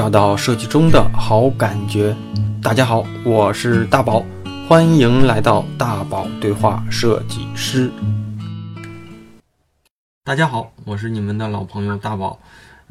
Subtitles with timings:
[0.00, 2.16] 找到设计中的好感觉。
[2.62, 4.24] 大家好，我是大宝，
[4.66, 7.92] 欢迎来到大宝对话设计师。
[10.24, 12.40] 大家好，我是你们的老朋友大宝。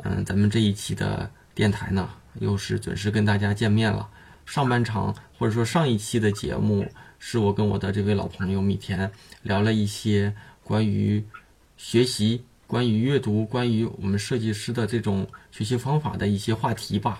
[0.03, 4.07] 嗯，咱们这一期的电台呢，又是准时跟大家见面了。
[4.45, 6.85] 上半场或者说上一期的节目，
[7.17, 10.31] 是我跟我的这位老朋友米田聊了一些
[10.63, 11.25] 关于
[11.75, 12.43] 学习。
[12.69, 17.17] 关于阅读，关于我们设计师的这种学习方法的一些话题吧。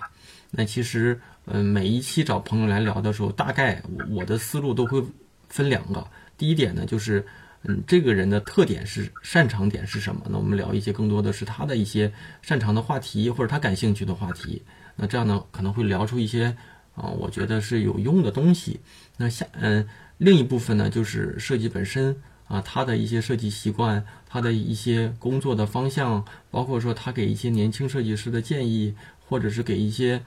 [0.48, 3.82] 那其实，嗯，每一期找朋友来聊的时候，大概
[4.12, 5.04] 我的思路都会
[5.48, 6.06] 分两个。
[6.38, 7.26] 第一点呢，就是，
[7.64, 10.22] 嗯，这个人的特点是擅长点是什么？
[10.30, 14.62] 那我们聊一些更多的是他的一些擅长的话题，或者他感兴趣的话题。
[14.94, 16.56] 那这样呢，可能会聊出一些
[16.94, 18.78] 啊，我觉得是有用的东西。
[19.16, 19.84] 那下，嗯，
[20.16, 22.16] 另一部分呢，就是设计本身。
[22.50, 28.92] 啊，他的一些设计习惯，他的一些工作的方向，包括说他给一些年轻设计师的建议，
[29.28, 30.20] 或者是给一些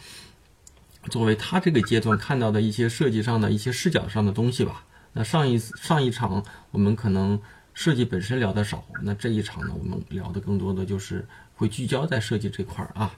[1.09, 4.85] 作为他这个阶段看到的一些设计上的一些视角上的东西吧。
[5.11, 7.37] 那上一上一场我们可能
[7.73, 13.13] 设计本身聊的少，那这一场呢，我们聊的更多的就是会聚焦在设计这块儿啊。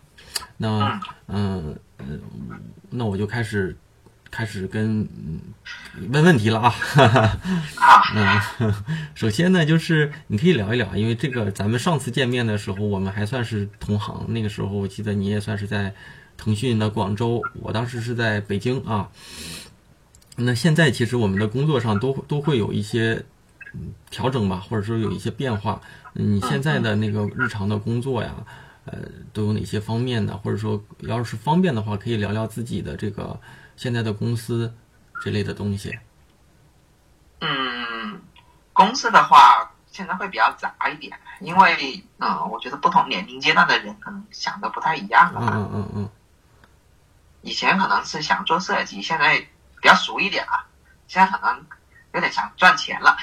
[0.57, 2.19] 那嗯嗯，
[2.89, 3.77] 那我就开始。
[4.35, 5.07] 开始跟
[6.09, 6.75] 问问题了啊，
[8.59, 8.73] 嗯，
[9.15, 15.93] 首先呢，就是你可以聊一聊，因为这个咱们上次见面的时候，我们还算是同行，那个时候我记得你也算是在
[16.35, 19.09] 腾讯的广州，我当时是在北京啊。
[20.35, 23.23] 那现在其实我们的工作上都都会有一些
[24.11, 25.81] 调整吧，或者说有一些变化。
[26.11, 28.35] 你现在的那个日常的工作呀，
[28.83, 28.99] 呃，
[29.31, 30.37] 都有哪些方面呢？
[30.43, 33.39] 或者说，要是方便的话，可以聊聊自己的这个。
[33.75, 34.73] 现在的公司
[35.21, 35.97] 这类的东西，
[37.41, 38.21] 嗯，
[38.73, 45.41] 公司的话现在会比较杂一点，因为嗯，我觉得不同年龄阶段的人可能想的不太一样了。
[45.53, 46.09] 嗯嗯嗯。
[47.41, 50.65] 以前可能是想做设计，现在比较熟一点了，
[51.07, 51.65] 现在可能
[52.13, 53.15] 有点想赚钱了。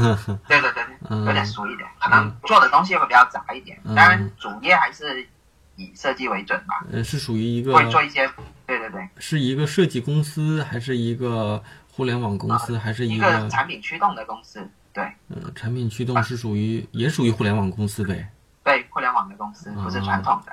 [0.48, 5.28] 对对对对，有点熟一点，可能做的东西会比较杂一点，当然主业还是
[5.76, 6.84] 以设计为准吧。
[6.90, 8.28] 嗯，是属于一个会做一些。
[8.66, 14.68] 对对对，是一个设计公司，还是一个互联网公司，还是一个产品驱动的公司？
[14.92, 18.28] 对，嗯，产品驱动是属于也属于互联网公司呗？
[18.64, 20.52] 对，互联网的公司不是传统的，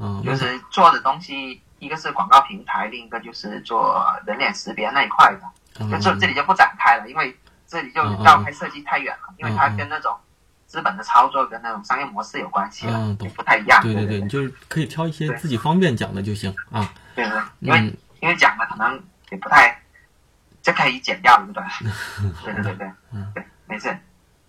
[0.00, 7.36] 嗯，就是做的东西，一个是广告平台，另一个就是做人脸识别那一块的，就这这里就不展开了，因为
[7.66, 10.16] 这里就绕开设计太远了，因为它跟那种。
[10.68, 13.82] 资本的操作跟那种商业模式有关系嗯，都不太一样。
[13.82, 16.92] 对对对，你就是可以挑一些自己方便讲的就行啊。
[17.16, 19.82] 对对，因为因为讲的可能也不太，
[20.62, 21.64] 这可以剪掉，对不 对？
[22.44, 23.96] 对对对对，嗯，对，没事。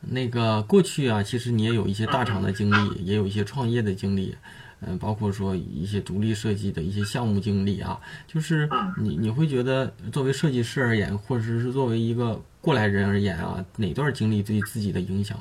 [0.02, 4.38] 那个过去啊，其实你也有一些大厂的经历，也有一些创业的经历，
[4.82, 7.98] 嗯，包括说一些独立设计的一些项目经历啊。
[8.28, 15.38] 就是你你会觉得，作为设计师而言，或者是作为一个过来人而言啊，哪段经历对自己的影响？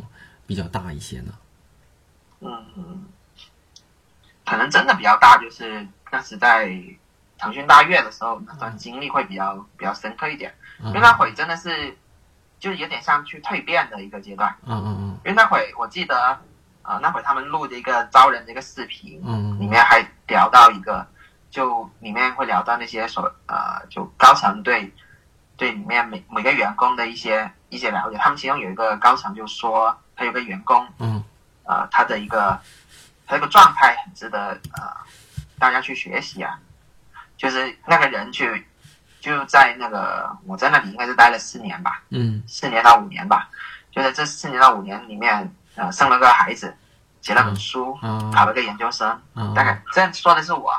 [0.48, 1.32] 比较大一些呢，
[2.40, 3.04] 嗯，
[4.46, 6.72] 可能真的比较大，就是当时在
[7.36, 11.94] 腾讯大悦的时候，那段经历会比较比较深刻一点，因为那会真的是
[12.58, 16.40] 就是有点像去蜕变的一个阶段，嗯嗯嗯，因为那会我记得，
[16.80, 21.06] 呃，那会他们录的一个招人的一个视频，嗯，里面还聊到一个，
[21.50, 24.90] 就里面会聊到那些所呃，就高层对
[25.58, 29.94] 对里面每每个员工的一些一些了解，他们其中有一个高层就说。
[30.18, 31.22] 他有个员工，嗯，
[31.62, 32.60] 呃，他的一个，
[33.24, 34.92] 他这个状态很值得呃
[35.60, 36.58] 大家去学习啊。
[37.36, 38.66] 就是那个人去
[39.20, 43.48] 就在那个我在那里应该是待了四年吧，嗯，四年到五年吧。
[43.92, 46.76] 就在这四年到五年里面，呃，生了个孩子，
[47.22, 50.74] 写了本书，嗯考了个研究生，嗯大概这样说的是我。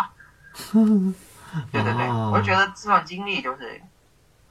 [1.71, 3.81] 对对对，我就觉得这段经历就是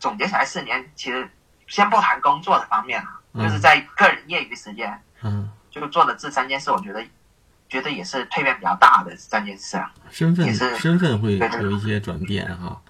[0.01, 1.31] 总结起来四年，其实
[1.67, 3.18] 先不谈工作的方面啊。
[3.35, 7.05] 就是在个人业余时间，嗯，就做的这三件事，我觉得，
[7.69, 9.93] 觉得也是蜕变比较大的三件事啊。
[10.11, 12.81] 身份也是身份会有一些转变哈。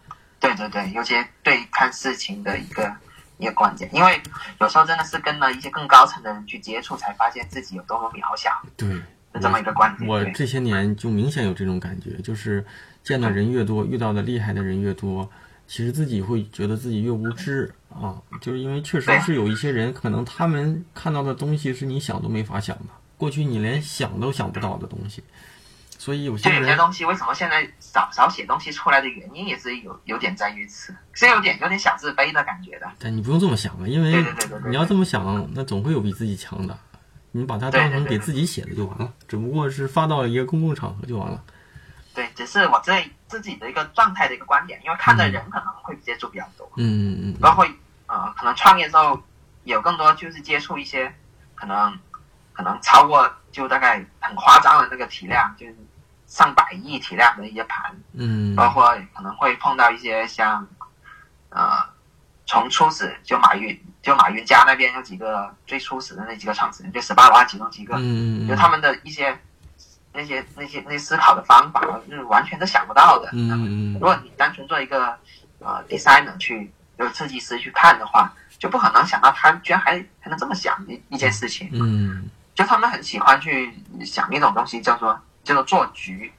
[0.41, 2.95] 对对对，有些对看事情的一个
[3.39, 4.21] 一个观点，因为
[4.61, 8.51] 有时候真的是跟了一些更高层的人去接触，才发现自己有多么渺小。
[8.77, 8.89] 对，
[9.35, 10.09] 是这么一个观点。
[10.09, 12.65] 我这些年就明显有这种感觉，就是
[13.03, 15.29] 见的人越多，遇到的厉害的人越多。
[15.69, 22.85] 其实自己会觉得自己越无知啊，就是因为确实是有一些人，可能他们看到的东西是你想都没法想的，
[23.19, 25.23] 过去你连想都想不到的东西。
[25.99, 32.91] 所以有些有些东西为什么现在少少写东西出来的原因，也是有有点在于此，是有点有点小自卑的感觉的。
[32.99, 34.25] 但你不用这么想啊，因为
[34.69, 36.79] 你要这么想，那总会有比自己强的。
[37.31, 41.45] 你把它当成给自己写的就完了，只不过是发到一个公共场合就完了。
[42.15, 42.91] 对，只是我自
[43.29, 47.65] 自己的一个状态的一个观点，因为看的人可能会接触比较多，嗯嗯嗯，包括
[48.07, 49.23] 呃，可能创业之后
[49.65, 51.15] 有更多就是接触一些
[51.55, 51.97] 可能
[52.55, 55.77] 可能超过就大概很夸张的那个体量，就是
[56.27, 60.67] 上百亿体量的一些盘，嗯，包括可能会碰到一些像
[61.51, 61.85] 呃
[62.47, 68.49] 从初始就马云就马云家那边有几个最初始的那几个创始人，就十八罗汉其中几个，嗯。
[68.49, 69.39] 就他们的一些。
[70.19, 71.81] 那些那些那些思考的方法
[72.11, 73.31] 就是完全都想不到的。
[73.33, 75.17] 嗯如果你单纯做一个
[75.61, 76.69] 呃 designer 去，
[76.99, 81.71] 就是设计师去看的话，就不可能想到他居然还还能这么想一一件事情。
[81.73, 83.73] 嗯，就他们很喜欢去
[84.05, 86.33] 想一种东西，叫做叫做做局。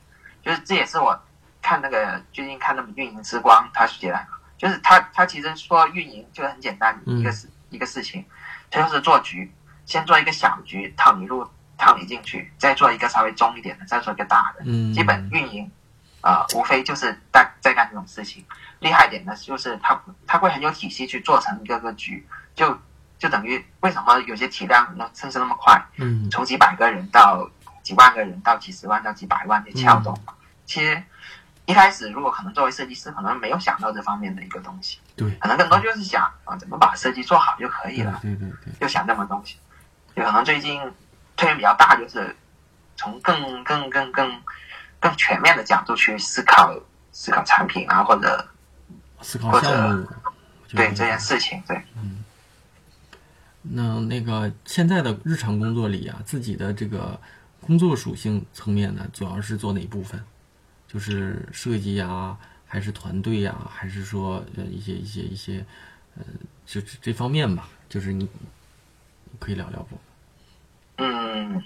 [0.43, 1.17] 就是这也是我
[1.61, 4.27] 看那个最近看那个运营之光，他写的，
[4.57, 8.25] 就是他他其实说运营就很简单一个事、一个事情，
[8.69, 9.49] 他就是做局，
[9.85, 11.47] 先做一个小局，套你入。
[11.79, 14.63] 套你进去，再做一个稍微中一点的，再做一个大的。
[14.65, 15.71] 嗯，基本运营，
[16.21, 18.45] 啊，无非就是在在干这种事情。
[18.79, 22.77] 厉害点的就是他他会很有体系去做成一个个局，就
[23.17, 25.81] 就等于为什么有些体量能甚至那么快？
[25.97, 27.49] 嗯，从几百个人到
[27.81, 30.17] 几万个人，到几十万到几百万的撬动。
[30.65, 31.01] 其实
[31.65, 34.99] 一开始如果可能作为设计师，可能没有想到这方面的一个东西。
[35.15, 38.19] 对，可能更多就是想啊，怎么把设计做好就可以了。
[38.21, 39.57] 对对对，就想这么东西。
[40.15, 40.81] 有可能最近。
[41.39, 42.35] 推荐比较大，就是
[42.97, 44.41] 从更更更更
[44.99, 46.77] 更全面的角度去思考
[47.13, 48.45] 思考产品啊，或者
[49.21, 50.07] 思考项目，
[50.67, 51.81] 对这件事情，对。
[51.95, 52.25] 嗯。
[53.61, 57.17] 那那个现在的日常工作里啊，自己的这个
[57.61, 60.21] 工作属性层面呢，主要是做哪部分？
[60.89, 62.37] 就是设计呀，
[62.67, 65.65] 还是团队呀，还是说呃一些一些一些
[66.17, 66.23] 呃，
[66.65, 67.69] 就这方面吧。
[67.87, 68.27] 就是你
[69.39, 69.97] 可以聊聊不？
[70.99, 71.63] 嗯，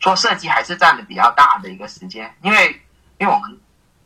[0.00, 2.80] 做设计还是占的比较大的一个时间，因为
[3.18, 3.58] 因为我们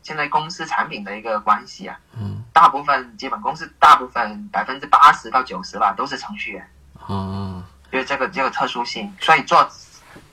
[0.03, 6.71] 现在公司产品的一个关系啊，嗯，大部分基本公司大部分百分之八十到九十吧都是程序员，
[7.07, 9.69] 哦，因为这个这个特殊性，所以做，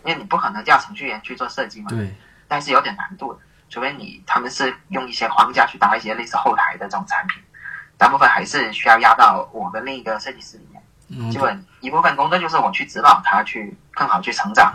[0.04, 2.13] 因为你不可能叫程序员去做设计嘛，对，
[2.48, 3.39] 但是有点难度的，
[3.69, 7.42] 除非你他们是用一些框架去搭一些类似后台的这种产品，
[7.98, 10.68] 大部分还是需要压到我跟另一个设计师里
[11.07, 11.31] 面。
[11.31, 14.73] 基本一部分工作就是我去指导他去更好去成长。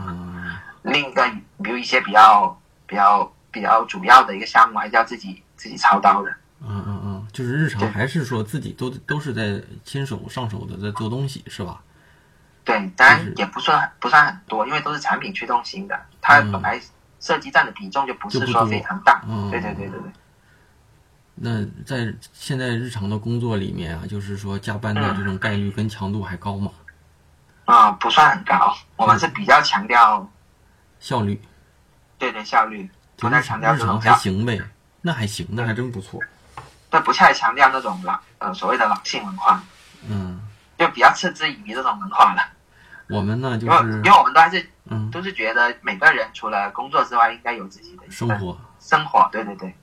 [0.82, 1.28] 另一个，
[1.62, 6.30] 比如一些比较比较比较主要的一个项目，还是要自己自己操刀的。
[6.60, 11.80] 嗯嗯嗯，就是日常还是说自己都都是在亲手上手的在做东西，是吧？
[12.64, 16.80] 对，当然也不算不算很多，因为都是产品驱动型的，它本来
[17.20, 19.22] 设计占的比重就不是说非常大。
[19.28, 20.10] 嗯对对对对对。
[21.40, 26.70] 那在现在日常的工作里面啊，就是说加班的这种概率跟强度还高吗？
[27.64, 30.28] 啊，不算很高，我们是比较强调
[30.98, 31.40] 效率。
[32.18, 34.60] 对对，效率不太强调日常还行呗，
[35.00, 36.20] 那还行，那还真不错。
[36.90, 39.62] 但，不太强调那种狼呃所谓的狼性文化。
[40.08, 40.40] 嗯。
[40.78, 42.42] 就比较嗤之以鼻这种文化了。
[43.08, 48.56] 我们呢，就是因为我们都还是嗯，都是觉得每个人除了工作之外，应该有自己的生活。
[48.78, 49.74] 生活，对对对。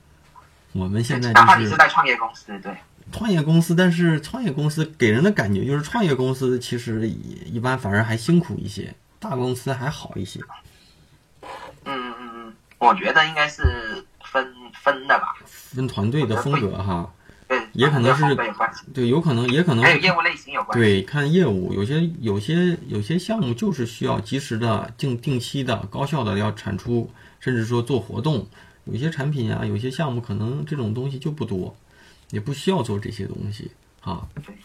[0.77, 2.75] 我们现在哪怕你是在创业公司，对，
[3.09, 10.41] 创业公司，但是创业公司给人的感觉就是创业公司其实一般反而还辛苦一些，大公司还好一些。
[11.85, 17.09] 嗯嗯嗯，我觉得应该是分分的吧，分团队的风格哈，
[17.47, 18.35] 对，也可能是
[18.93, 27.09] 对，有可能也可能还有业务类型有关，对，看业务，有些有些有些项目就是需要及时的、定定期的、高效的要产出，
[27.39, 28.45] 甚至说做活动。
[28.85, 31.75] 有些产品啊，有些项目可能这种东西就不多，
[32.29, 34.21] 也不需要做这些东西啊。
[34.45, 34.55] 对，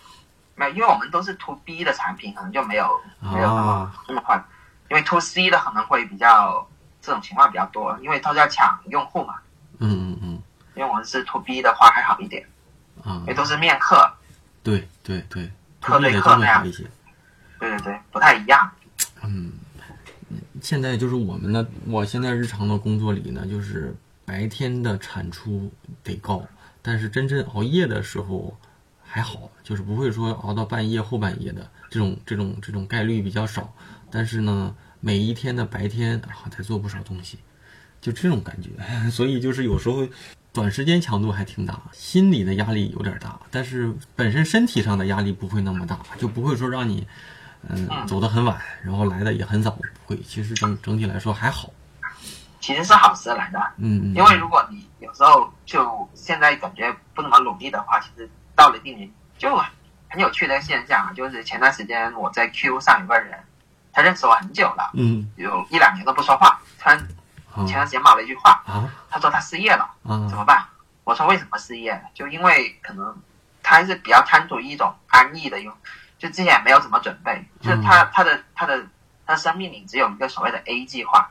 [0.54, 4.42] 没，因为我们都是 to B 的产品，可能就没有没有那么那么快。
[4.90, 6.68] 因为 to C 的可能会比较
[7.00, 9.36] 这种情况比较多，因为都是要抢用户嘛。
[9.78, 10.42] 嗯嗯嗯。
[10.74, 12.46] 因为我们是 to B 的话还好一点
[13.02, 14.12] 啊，因为都是面客。
[14.62, 15.50] 对对对，
[15.80, 16.82] 客对客那样一些。
[17.58, 18.70] 对对对，不太一样。
[19.22, 19.52] 嗯，
[20.60, 23.96] 现在就是我们的，我现在日常的工作里呢，就是。
[24.30, 25.68] 白天的产出
[26.04, 26.40] 得高，
[26.80, 28.56] 但是真正熬夜的时候
[29.02, 33.75] 还好，就是不会说熬到半夜后半夜的这种这种这种概率比较少。
[34.08, 37.38] 但是呢，每一天的白天啊，才做不少东西，
[38.00, 38.70] 就这种感觉。
[39.10, 40.06] 所以就是有时候
[40.52, 47.04] 短时间强度还挺大，心理的压力有点大，但是本身身体上的压力不会那么大，就不会说让你
[47.68, 50.16] 嗯走得很晚，然后来的也很早，不会。
[50.22, 51.72] 其实整整体来说还好。
[52.61, 59.57] 其实是好事来的，嗯，因为如果你有时候就现在感觉不怎么努力的话，其实到了一年就
[60.09, 63.38] 很有趣的现象啊，就是前段时间我在 Q 上有个人，
[63.93, 66.99] 他认识我很久了，嗯，有一两年都不说话，突然
[67.67, 68.88] 前段时间骂了一句话，啊。
[69.11, 69.90] 他说他失业了，
[70.29, 70.64] 怎么办？
[71.02, 72.00] 我说为什么失业？
[72.14, 73.17] 就因为可能
[73.61, 75.75] 他还是比较贪图一种安逸的，用
[76.17, 78.87] 就之前也没有怎么准备，就是他他的他的
[79.26, 81.29] 他的生命里只有一个所谓的 A 计划，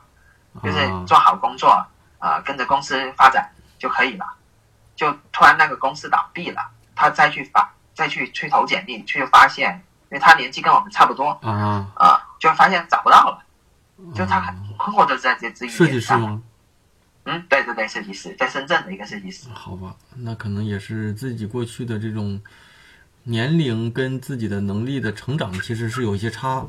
[0.62, 1.86] 就是做好工作，
[2.18, 4.26] 呃，跟着公司发展就可以了。
[4.96, 13.42] 就突然那个公司倒闭了，他再去发再去去投简历，去发现，因为他年纪跟我们差不多，啊啊，就发现找不到了，
[14.14, 16.42] 就他很困惑的在这这一设计师吗？
[17.24, 19.48] 嗯，对对对，设计师在深圳的一个设计师。
[19.54, 22.40] 好吧，那可能也是自己过去的这种
[23.22, 26.66] 年龄跟自己的能力的成长其实是有一些差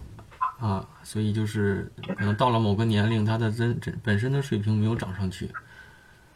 [0.62, 5.51] 啊，所以就是可能到了某个年龄，他的真真本身的水平没有涨上去。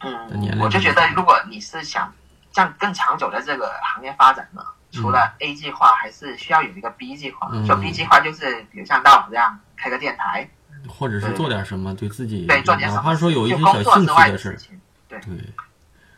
[0.00, 2.12] 嗯，我就觉得，如果你是想
[2.52, 7.48] 这样更长久的这个行业发展呢，除了 A 计划，还是需要有一个 B 计划。
[7.64, 10.48] 说 B 计划就是，比如像大王这样开个电台，
[10.88, 15.38] 或者是做点什么对自己，对做点什么，哪怕说有一些小兴趣的事情，对对，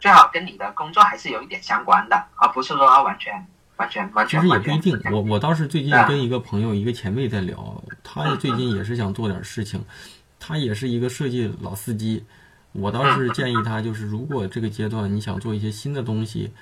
[0.01, 3.47] 最好跟你的工作还是有一点相关的，而不是说完全
[3.79, 4.41] 完全完全。
[4.41, 9.83] 其实也不一定，我我倒是最近跟一个朋友，一个前辈在聊，他最近也是想做点事情，
[10.39, 12.23] 他也是一个设计老司机。
[12.73, 16.53] 我倒是建议他，就是如果这个阶段你想做一些新的东西，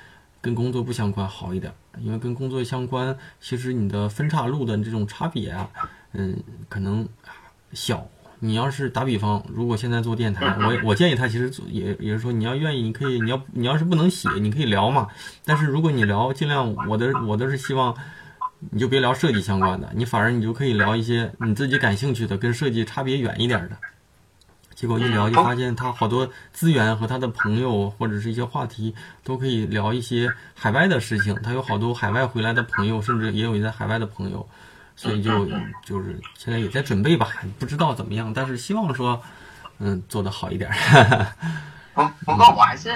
[0.40, 5.68] 跟工作不相关好一点，因为跟工作相关，其实你的分岔路的这种差别啊，
[6.12, 6.36] 嗯，
[6.68, 7.06] 可能
[7.72, 8.06] 小。
[8.38, 15.08] 你要是打比方，如果现在做电台， 我我建议他，其实也也是说，你要愿意，你可以，你要你要是不能写，你可以聊嘛。
[15.44, 17.94] 但是如果你聊，尽量我的我都是希望，
[18.70, 23.76] 你就别聊设计相关的，你反而你就可以聊一些你自己感兴趣的，跟设计差别远一点的。
[24.74, 31.34] 结果一聊就发现他好多资源和他的朋友或者是一些话题都可以聊一些海外的事情。
[31.42, 34.46] 他有好多海外回来的朋友，甚至也有在海外的朋友，
[34.96, 35.46] 所以就
[35.84, 39.22] 就是现在也在准备吧，不知道怎么样，但是希望说
[39.78, 40.70] 嗯做的好一点。
[41.94, 42.90] 不不过我还是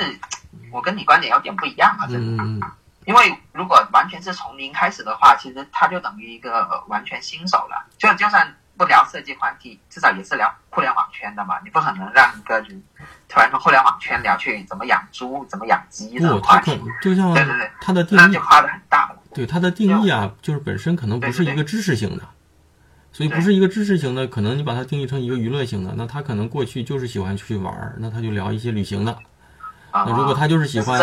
[0.72, 2.60] 我跟你观点有点不一样啊，嗯，
[3.04, 8.56] 因为如果完全是从零开始的话，其实他就等于一个完全新手了，就就算。
[8.78, 11.56] 不聊设计话题，至少也是聊互联网圈的嘛。
[11.62, 12.82] 你不可能让一个人
[13.28, 16.80] 突然从互联网圈聊去怎么养猪、怎么养鸡的话题。
[17.02, 19.19] 就像对对对，他的定义就跨的很大了。
[19.34, 22.22] 对它的定义啊，就是本身可能不是一个知识型的，
[23.12, 29.16] 所以不是一个知识型的，可能你把它定义成一个娱乐型的，那他可能过去就是喜欢出去玩儿，那他就聊一些旅行的。
[29.92, 30.96] 那如果他就是喜欢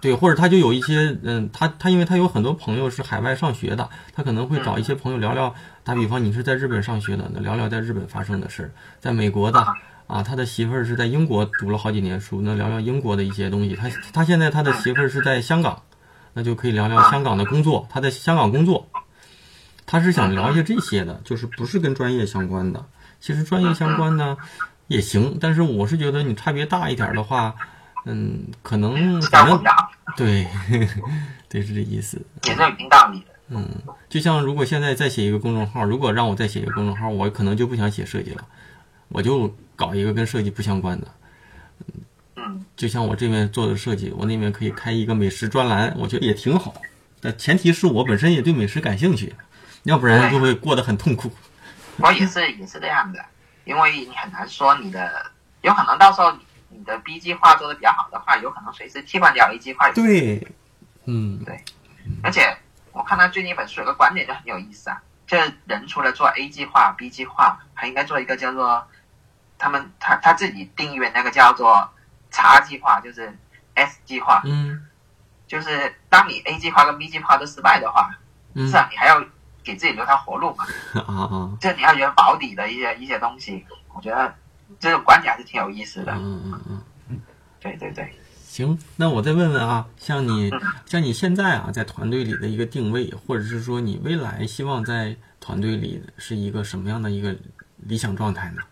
[0.00, 5.52] 对，或者他就有一些嗯，他他因为他有很多朋友是海外上学的，他可能会找一些朋友聊聊。
[5.82, 8.68] 打比方，你是在日本上学的，那聊聊在日本发生的事儿；
[9.00, 9.58] 在美国的
[10.06, 13.74] 啊，他的媳妇儿是在英国读了好几年书，那聊聊英国的一些东西。
[13.74, 15.82] 他他现在他的媳妇儿是在香港，
[16.32, 17.86] 那就可以聊聊香港的工作。
[17.90, 18.88] 他在香港工作，
[19.86, 22.84] 他是想聊一些这些的，就是不是跟专业相关的。
[23.20, 24.36] 其实专业相关呢
[24.88, 27.54] 也行，但是我是觉得你差别大一点的话。
[28.06, 29.62] 嗯，可能反正
[30.16, 30.46] 对，
[31.50, 32.18] 对是这意思。
[32.44, 33.26] 也是有一定道理的。
[33.48, 33.68] 嗯，
[34.08, 38.46] 就像如果现在再写一个公众号，如果让我再写一个公众号，我可能就不想写设计了，
[39.08, 41.08] 我就搞一个跟设计不相关的。
[42.42, 46.74] 嗯，就像我这边做的设计，我那边可以开一个美食专栏，我觉得也挺好。
[47.20, 49.34] 但前提是我本身也对美食感兴趣，
[49.82, 51.30] 要不然就会过得很痛苦。
[51.98, 53.22] 我也是也是这样的，
[53.64, 55.30] 因为你很难说你的，
[55.62, 56.32] 有可能到时候。
[56.72, 59.90] 你的 B 计划做的比较好的话，有可能随时替换掉 A 计划。
[59.90, 60.46] 对，
[61.04, 61.60] 嗯，对。
[62.22, 62.56] 而且
[62.92, 68.86] 我看他最近一本书有个观点就很有意思啊，就是人除了做 A 计划、B 计划，还应该做一个叫做
[69.58, 71.90] 他们他他自己定义的那个叫做
[72.30, 73.32] 叉计划，就是
[73.74, 74.42] S 计划。
[74.44, 74.86] 嗯。
[75.46, 78.10] 就是当你 A 计划跟 B 计划都失败的话，
[78.54, 79.20] 是啊你还要
[79.64, 80.64] 给自己留条活路嘛。
[81.06, 81.58] 啊啊。
[81.60, 84.34] 就你要有保底的一些一些东西，我觉得。
[84.78, 86.12] 这种观点还是挺有意思的。
[86.12, 87.20] 嗯嗯嗯嗯，
[87.58, 88.08] 对对对。
[88.46, 90.48] 行，那我再问问啊，像你
[90.86, 97.36] 像你现在啊，在团队里的一个定位，或者是说你未来希望在团队里是一个什么样的一个
[97.78, 98.62] 理想状态呢？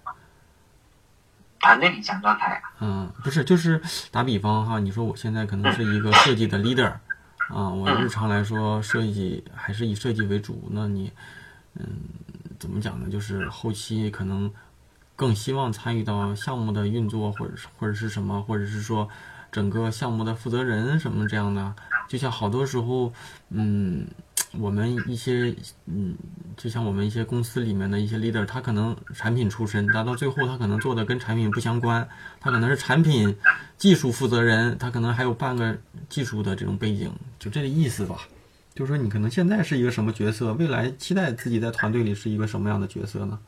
[1.61, 2.63] 团队理想状态啊？
[2.81, 6.93] 嗯，不是，就是打比方哈，你说我现在可能是一个设计的 leader
[7.49, 11.13] 啊，我日常来说设计还是以设计为主，那你
[11.75, 11.87] 嗯，
[12.59, 13.09] 怎么讲呢？
[13.11, 14.51] 就是后期可能。
[15.17, 19.09] 更希望参与到项目的运作，或者是或者是什么，或者是说
[19.51, 21.75] 整个项目的负责人什么这样的。
[22.07, 23.13] 就像好多时候，
[23.51, 24.07] 嗯，
[24.53, 25.55] 我们一些
[25.87, 26.17] 嗯，
[26.57, 32.09] 就像我们一些公司里面的一些 leader，他可能产品出身，但到最后他可能做的跟产品不相关，
[32.41, 33.37] 他可能是产品
[33.77, 35.77] 技术负责人，他可能还有半个
[36.09, 38.17] 技术的这种背景，就这个意思吧。
[38.75, 43.39] 就是说你可能现在是一个什么角色，未来期待自己在团队里是一个什么样的角色呢？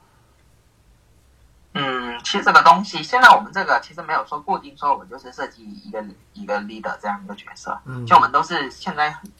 [1.72, 6.04] 嗯其实这个东西，现在我们这个其实没有说固定说我就是设计一个
[6.34, 9.30] 一个 leader 这样一个角色，嗯，就我们都是现在很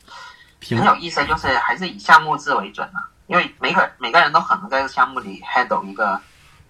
[0.62, 6.20] 很有意思，就是还是以项目制为准啊，因为每个每个人都可能在这个项目里 handle 一个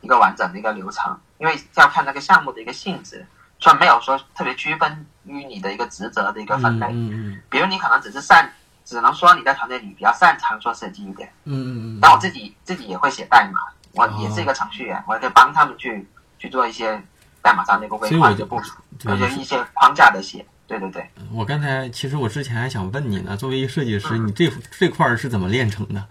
[0.01, 3.27] 一个完整的一个流程，因为要看那个项目的一个性质，
[3.59, 8.51] 所以没有说特别区分于你的一个职责的一个分类，嗯嗯，比如你可能只是擅，
[8.85, 13.61] 只能说你在团队里比较擅长做设计一点，嗯嗯嗯，但我自己自己也会写代码。
[13.93, 17.03] 我也是一个程序员，我可以帮他们去去做一些
[17.43, 20.47] 代码上的一个规划的部署，或者一些框架的写。
[20.71, 21.11] 对对对。
[21.33, 24.49] 我刚才其实我之前还想问你呢，作为一个设计师，你这
[24.79, 26.07] 这块是怎么练成的？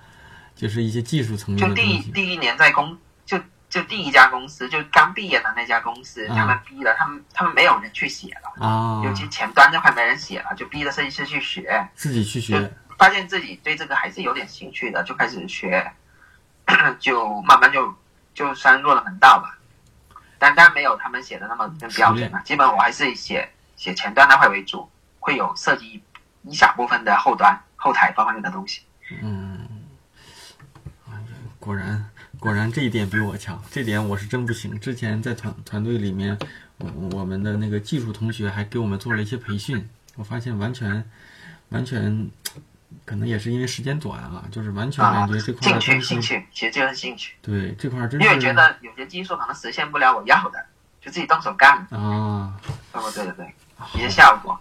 [0.54, 3.40] 就是一些技术层面的就第第一年在公，就
[3.70, 15.90] 就第一家公司，就刚毕业的那家公司，他们逼了他们，他们没有人去写了啊，尤其前端这块没人写了，就逼着设计师去学，自己去学，发现自己对这个还是有点兴趣的，就开始学。
[17.00, 17.92] 就慢慢就
[18.36, 19.58] 就算入了门道吧，
[20.38, 22.40] 但当然没有他们写的那么标准了。
[22.46, 23.50] 基本我还是写
[23.80, 26.04] 写前端那块为主，会有涉及
[26.44, 28.82] 一小部分的后端后台方面的东西。
[29.22, 29.66] 嗯，
[31.58, 32.10] 果然
[32.40, 34.78] 果然这一点比我强，这点我是真不行。
[34.82, 36.38] 之前在团团队里面，
[37.14, 41.10] 我们的那个技术同学还给我们做了一些培训，我发现完全
[41.70, 42.30] 完全。
[43.06, 47.36] 可能也是因为时间短啊，就是完全感觉这块兴趣兴趣，其实就是兴趣。
[47.40, 50.66] 对这块真是因为觉得有些技术可能实现不了我要的，
[51.00, 52.60] 就自己动手干啊。
[52.92, 53.54] 哦，对对对，
[53.94, 54.60] 一些效果。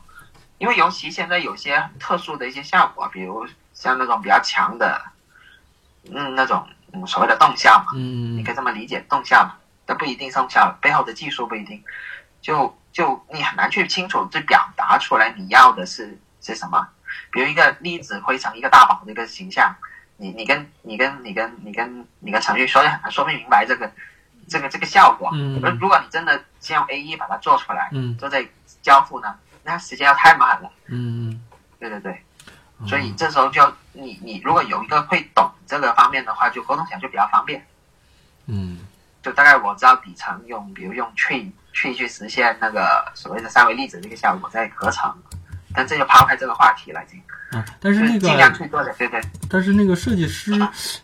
[0.58, 5.00] 因为尤其现在有些特殊的一些效果，比如像那种比较强的，
[6.10, 6.66] 嗯，那种
[7.06, 9.54] 所谓的动效嘛，嗯，你可以这么理解，动效嘛，
[9.86, 11.80] 但不一定动效，背后的技术不一定，
[12.42, 16.88] 就就你很难去清楚去表达出来你要的是是什么。
[17.30, 19.72] 比如一个粒子灰成一个大宝的一个形象，
[20.16, 23.88] 你你跟你跟你跟你跟你跟程序说也很难说不明白这个
[24.48, 25.30] 这个这个效果。
[25.32, 25.60] 嗯。
[25.62, 28.44] 而如果你真的先用 A E 把它做出来，嗯，做在
[28.82, 30.70] 交付呢，那时间要太慢了。
[30.86, 31.40] 嗯。
[31.78, 32.22] 对对对。
[32.86, 37.66] 所以这时候就你你如果有一个会懂这个方面的话，就沟通起来就比较方便。
[38.46, 38.78] 嗯。
[39.22, 45.12] 就大概我知道底层用，比如用 tree tree 去实现那个所谓的三维粒子这个效果，在合成。
[45.78, 47.64] 但这就抛开这个话题了，已经啊。
[47.78, 49.20] 但是那个尽量去做的，对对。
[49.48, 50.52] 但是那个设计师，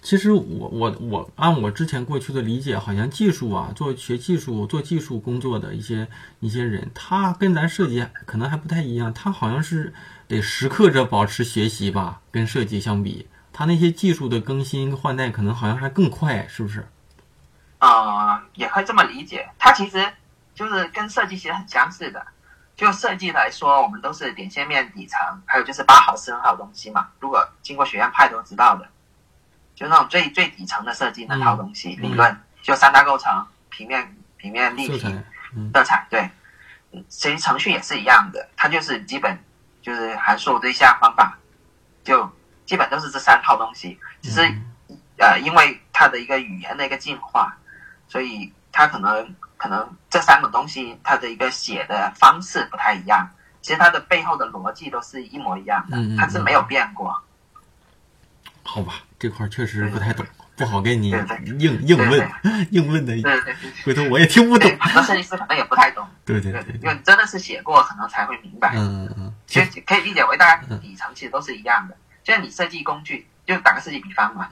[0.02, 6.08] 其实我我我按我之前过去的理解，好像技术啊，做学技术、做技术工作的一些
[6.40, 9.14] 一些人，他跟咱设计可能还不太一样。
[9.14, 9.94] 他好像是
[10.26, 16.84] 得时刻着保持学习吧，跟设计相比，他那些技术的更新换代可能好像还更快，是不是？
[17.78, 19.48] 啊，也可以这么理解。
[19.56, 20.04] 他其实
[20.52, 22.26] 就是跟设计其实很相似的。
[22.76, 27.08] 就设计来说，我们都是点线面底层，还有就是八毫、四毫东西嘛。
[27.20, 28.88] 如果经过学院派都知道的，
[29.76, 34.98] 就那种最最底层的设计那套东西理论，就三大构成：平面、平面立体、
[35.72, 36.04] 色彩。
[36.10, 36.28] 对，
[37.08, 39.38] 其实程序也是一样的，它就是基本
[39.80, 41.38] 就是函数、对象、方法，
[42.02, 42.28] 就
[42.66, 43.96] 基本都是这三套东西。
[44.20, 44.40] 只是
[45.18, 47.56] 呃，因为它的一个语言的一个进化，
[48.08, 49.32] 所以它可能。
[49.64, 53.27] 可能这三种东西它的一个写的方式不太一样，
[53.62, 57.18] 其实它的背后的逻辑都是一模一样的，它是没有变过。
[58.62, 62.31] 好吧，这块确实不太懂，不好给你硬硬问
[62.72, 63.14] 硬问的。
[63.87, 64.70] 回头我也听不懂。
[64.79, 66.07] 很多设计师可能也不太懂。
[66.27, 68.74] 对对对，因为真的是写过，可能才会明白。
[68.74, 69.35] 嗯嗯嗯。
[69.46, 74.50] 其实可以理解为大家底层其实都是一样的，就像你设计工具，就打个设计比方嘛。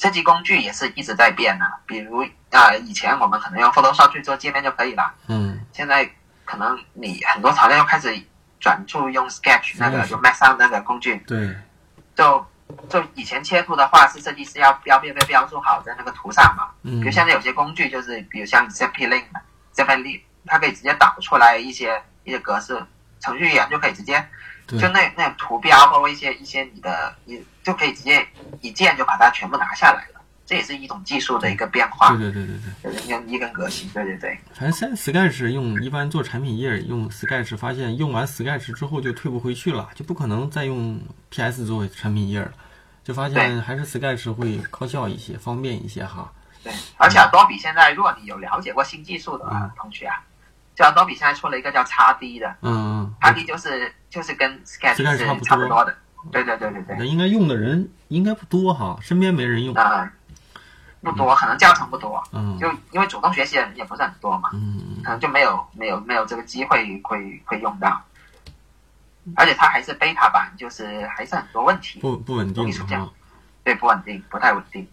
[0.00, 6.10] 设计工具也是一直在变的，比如啊，以前我们可能用 Photoshop 去做界面就可以了，嗯，现在
[6.46, 8.10] 可能你很多材料又开始
[8.58, 11.54] 转注用 Sketch 那个用 Max 上那个工具，对，
[12.16, 12.46] 就
[12.88, 19.22] 就以前切图的话是设计师要标标标标注好在那个图上嘛，嗯，比如现在有些工具就是比如像 Zeppelin
[19.74, 22.82] Zeppelin，它可以直接导出来一些一些格式，
[23.20, 24.26] 程序员就可以直接。
[24.78, 28.26] 就那那图标，包括一些一些你的，你就可以直接
[28.60, 30.20] 一键就把它全部拿下来了。
[30.46, 32.08] 这也是一种技术的一个变化。
[32.16, 33.88] 对对对对对，用一根革新。
[33.90, 34.36] 对对对。
[34.52, 42.52] 反正 Sketch 用一般做产品页用 Sketch，发现用完 Sketch 之后就退不回去了，就不可能再用 PS 做产品页了。
[43.04, 46.32] 就发现还是 Sketch 会高效一些，方便一些哈。
[46.64, 50.20] 对，而且 Adobe 现在，如果你有了解过新技术的同学啊。
[50.80, 55.84] 叫 Adobe 现在出了一个叫叉 D 的，嗯叉 D 就是就是跟 Sketch 是差不多。
[55.84, 55.94] 的，
[56.32, 56.96] 对对对对对。
[56.98, 59.74] 那应该用的人应该不多哈，身边没人用。
[59.74, 60.10] 啊，
[61.02, 68.02] 不多，可能教程不多，嗯，就因为主动学习的人也不是很多嘛，嗯可能就没有没有没有这个机会会会用到，
[69.36, 73.06] 而且它还是 beta 版，就是还是很多问题，不不稳定啊，
[73.62, 74.88] 对，不稳定，不太稳定。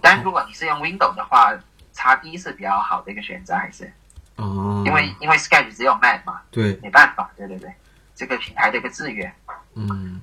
[0.00, 1.54] 但如果你是用 Windows 的话。
[1.92, 3.92] 叉 D 是比较好的一个选择，还是？
[4.40, 4.82] 哦。
[4.86, 6.40] 因为因为 Sketch 只有 Mac 嘛。
[6.50, 6.78] 对。
[6.82, 7.72] 没办法，对对对，
[8.14, 9.32] 这个平台的一个制约。
[9.74, 10.20] 嗯。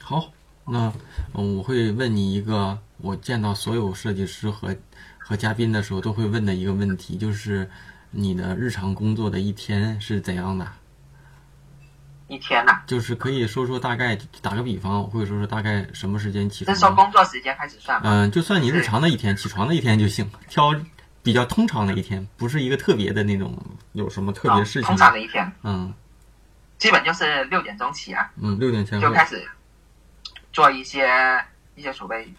[0.00, 0.30] 好，
[0.64, 0.92] 那
[1.34, 4.76] 嗯，我会问你一个我见到所有设计师和
[5.18, 7.68] 和嘉宾的时候都会问的一个问题，就是
[8.10, 10.66] 你的日常工作的一天是怎样的？
[12.28, 16.74] 一天呐，就是可以说说大概，打个比方，或者说说大概什么时间起床？
[16.74, 18.10] 是从工作时间开始算吗？
[18.10, 20.74] 嗯，就算你日常的一天，起床的一天就行，挑
[21.26, 23.52] 比较通常的一天，不是一个特别的那种，
[23.94, 24.86] 有什么特别事情？
[24.86, 25.92] 通常的一天，嗯，
[26.78, 29.44] 基本就是六点钟起啊，嗯，六点前就开始
[30.52, 32.32] 做一些一些储备，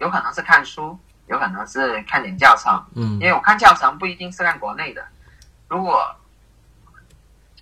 [0.00, 5.02] 有可能是看书，有可能是看点教程，嗯，因为我看教程不一定是看国内的，
[5.68, 6.14] 如果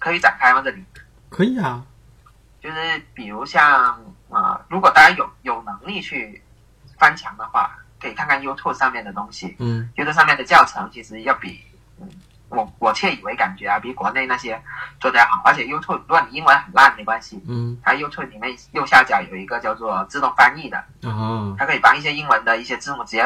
[0.00, 0.60] 可以展开吗？
[0.60, 0.84] 这里？
[1.28, 1.86] 可以啊，
[2.60, 6.42] 就是比如像啊，如果大家有有能力去
[6.98, 9.56] 翻墙的话，可以看看 YouTube 上面的东西。
[9.58, 11.58] 嗯，YouTube 上面的教程其实要比
[11.98, 12.06] 嗯，
[12.50, 14.60] 我我窃以为感觉啊，比国内那些
[15.00, 15.40] 做的要好。
[15.42, 23.24] 而且 YouTube 如果你英文很烂没关系，嗯，它 YouTube 里面右下角有一个叫做自动翻译的，哦，它可以把一些英文的一些字母直接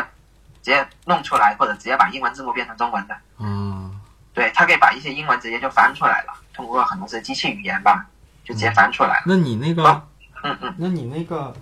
[0.63, 3.17] 直接弄出来，或者直接把英文字母变成中文的。
[3.39, 4.01] 嗯，
[4.33, 6.33] 对，它可以把一些英文直接就翻出来了。
[6.55, 8.07] 通过很多是机器语言吧，
[8.45, 9.23] 就直接翻出来了。
[9.27, 9.83] 那你那个，
[10.45, 11.53] 嗯嗯，那你那个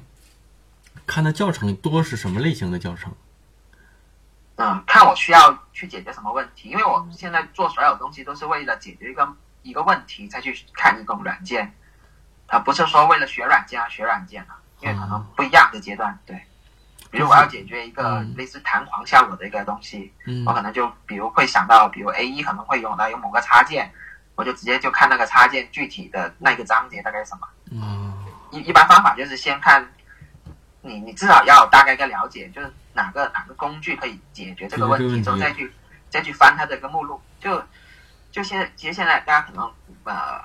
[1.07, 3.13] 看的教程多是什么类型的教程？
[4.57, 9.29] 嗯，看我需要去解决什么问题，因为我现在做所有东西都是为了解决一个
[9.63, 11.73] 一个问题才去看一种软件，
[12.49, 16.19] 啊，不是说为了学软件而学软件啊，因为可能不一样的阶段。
[16.25, 16.41] 对，
[17.11, 23.93] 比如我要解决一个类似弹簧效果的一个东西，嗯我可能就比如会想到，比如 A 一可能会用到有某个插件。
[24.35, 27.49] 我就直接就看那个插件具体的那个章节大概是什么。
[27.71, 28.13] 嗯。
[28.51, 29.83] 一一般方法就是先看，
[30.87, 35.73] 你你至少要大概一个了解，就是哪个哪个工具可以解决这个问题，之后再去
[36.09, 37.21] 再去翻它的一个目录。
[37.41, 37.63] 就
[38.31, 39.71] 就现在，其实现在大家可能
[40.05, 40.41] 呃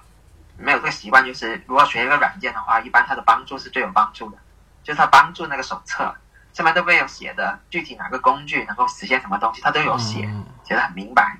[0.58, 4.38] 没有这个习惯，就是如果学一个软件的话，一般它的帮助是最有帮助的，
[4.84, 6.14] 就是它帮助那个手册
[6.54, 10.30] 上面都会有写的，具体哪个工具能够实现什么东西，它都有写，
[10.64, 11.38] 写的很明白。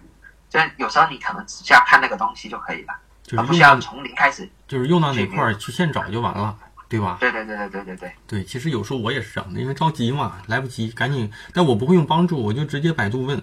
[0.50, 2.94] 就是有时候你可能只需要看那个东西就可以了，
[3.38, 4.50] 而不需要从零开始。
[4.68, 6.58] 就是用到哪块儿去现找就完了，
[6.92, 7.16] 对吧？
[7.22, 8.12] 对对对对对对对。
[8.28, 11.32] 对，其实有时候我也是这样的，因为着急嘛，来不及，赶紧。
[11.54, 13.42] 但我不会用帮助，我就直接百度问。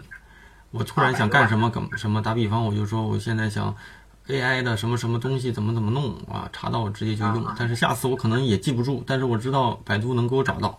[0.70, 2.20] 我突然想干什么，什什么？
[2.20, 3.74] 打比方，我就说我现在想
[4.26, 6.46] AI 的什么什么东西怎么怎么弄啊？
[6.52, 7.46] 查到我直接就用。
[7.58, 10.78] 但是下次我可能也记不住，但是我知道百度能给我找到。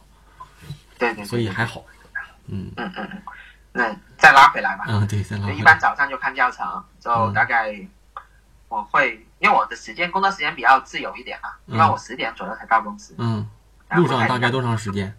[0.99, 1.25] 对对。
[1.25, 1.83] 所以还好。
[2.45, 3.21] 嗯嗯嗯嗯。
[3.71, 4.85] 那再拉回来吧。
[4.87, 5.57] 嗯，对，再拉回来。
[5.57, 7.73] 一般早上就看教程，就大概
[8.69, 13.13] 我会，因为我的时间工作时间比较自由一点啊，一般我十点左右才到公司。
[13.17, 13.45] 嗯。
[13.91, 15.17] 路上大概多长时间？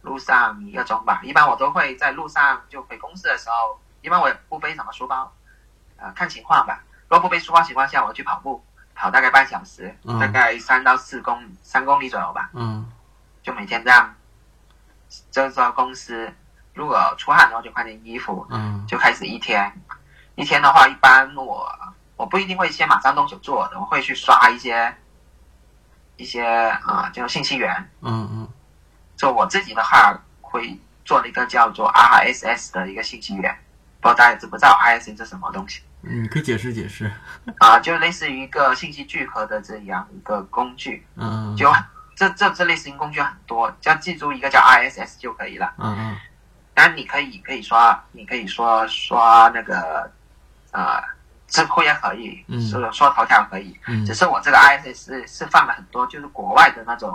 [0.00, 1.20] 路上一个钟吧。
[1.22, 5.30] 一般我都会在路上就回公司的时候，一般我也不背什么书包，
[5.98, 6.82] 呃，看情况吧。
[7.08, 12.50] 如果不背书包情况下，我去跑步，跑大概半小时，大概三到四公三公里左右吧。
[12.54, 12.90] 嗯。
[13.42, 14.14] 就每天这样，
[15.30, 16.32] 就是说公司。
[16.72, 19.70] 如果出汗的话，就换件衣服，嗯，就开始一天。
[20.36, 21.70] 一天的话，一般我
[22.22, 24.94] 我不一定会先马上动手做的，我会去刷一些
[26.16, 26.44] 一些
[26.86, 28.48] 啊，就信息源，嗯嗯。
[29.16, 33.52] 就我自己的话，会做了一个叫做 RSS 的一个信息源，
[34.00, 35.82] 不知道大家知不知道 RSS 是什么东西？
[36.02, 37.10] 嗯，可以解释解释。
[37.58, 41.68] 啊，就类似于一个信息聚合的这样一个工具，嗯，就
[42.14, 46.16] 这这这类型工具很多，只要记住一个叫 RSS 就可以了，嗯嗯。
[46.72, 50.08] 当然，你可以可以刷，你可以说刷那个，
[50.70, 51.02] 呃，
[51.52, 57.14] 知乎也可以，说说头条可以，只是我这个 ISS 是是放了很多，就是国外的那种，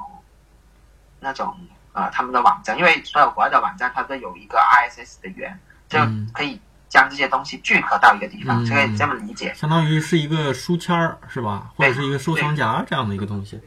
[1.19, 1.53] 那种
[1.91, 5.97] 啊，他们的网站，因为所有国外的网站它都有一个 ISS 的源，就
[6.31, 9.51] 可以将这些东西聚合到一个地方，可以这么理解。
[9.55, 11.71] 相当于是一个书签儿，是吧？
[11.75, 13.59] 或者是一个收藏夹这样的一个东西。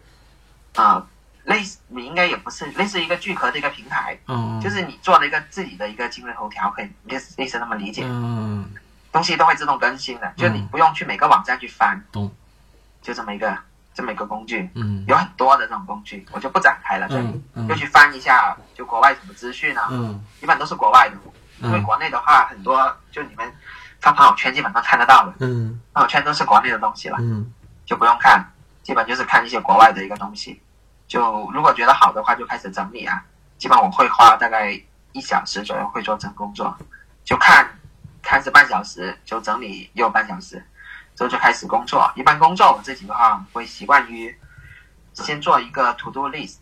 [0.77, 1.05] 啊。
[1.45, 8.71] 类似，你应该也不是类似一个聚合的一个平台，嗯，就是你做了一个自己的一个今日头条，可以类似类似那么理解，嗯，
[9.13, 12.31] 东西都会自动更新的，就你不用去每个网站去翻，懂，
[13.03, 13.57] 就这么一个
[13.95, 21.17] 这么一个工具，嗯，有很多的这种工具，我就不展开了，这里就去翻一下，就国外什么资讯啊，嗯，一般都是国外的，
[21.67, 23.53] 因为国内的话很多就你们
[24.01, 27.53] 发朋友圈基本上看得到的，嗯，朋友圈都是国内的东西了，嗯，
[27.85, 28.45] 就不用看，
[28.83, 30.61] 基本就是看一些国外的一个东西。
[31.09, 33.21] 就如果觉得好的话，就开始整理啊。
[33.59, 36.73] 基本我会花大概一小时左右会做整工作，
[37.25, 37.69] 就看
[38.31, 40.65] 看是半小时，就整理又半小时，
[41.17, 42.09] 之后就开始工作。
[42.15, 44.33] 一般工作我自己的话会习惯于
[45.15, 46.59] 先做一个 to do list，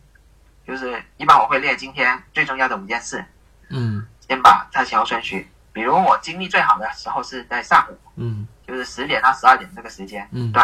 [0.66, 3.22] 就是一般我会列今天最重要的五件事，
[3.68, 5.46] 嗯，先把它前后顺序。
[5.74, 10.60] 比比如我精力最好的时候是在上午，嗯，就是十点到十二点这个时间嗯对，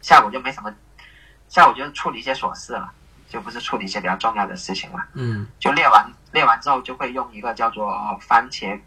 [0.00, 0.72] 下午就没什么，
[1.48, 2.92] 下午就处理一些琐事了，
[3.28, 4.98] 就不是处理一些比较重要的事情了。
[5.14, 8.78] 嗯就列完列完之后，就会用一个叫做番茄，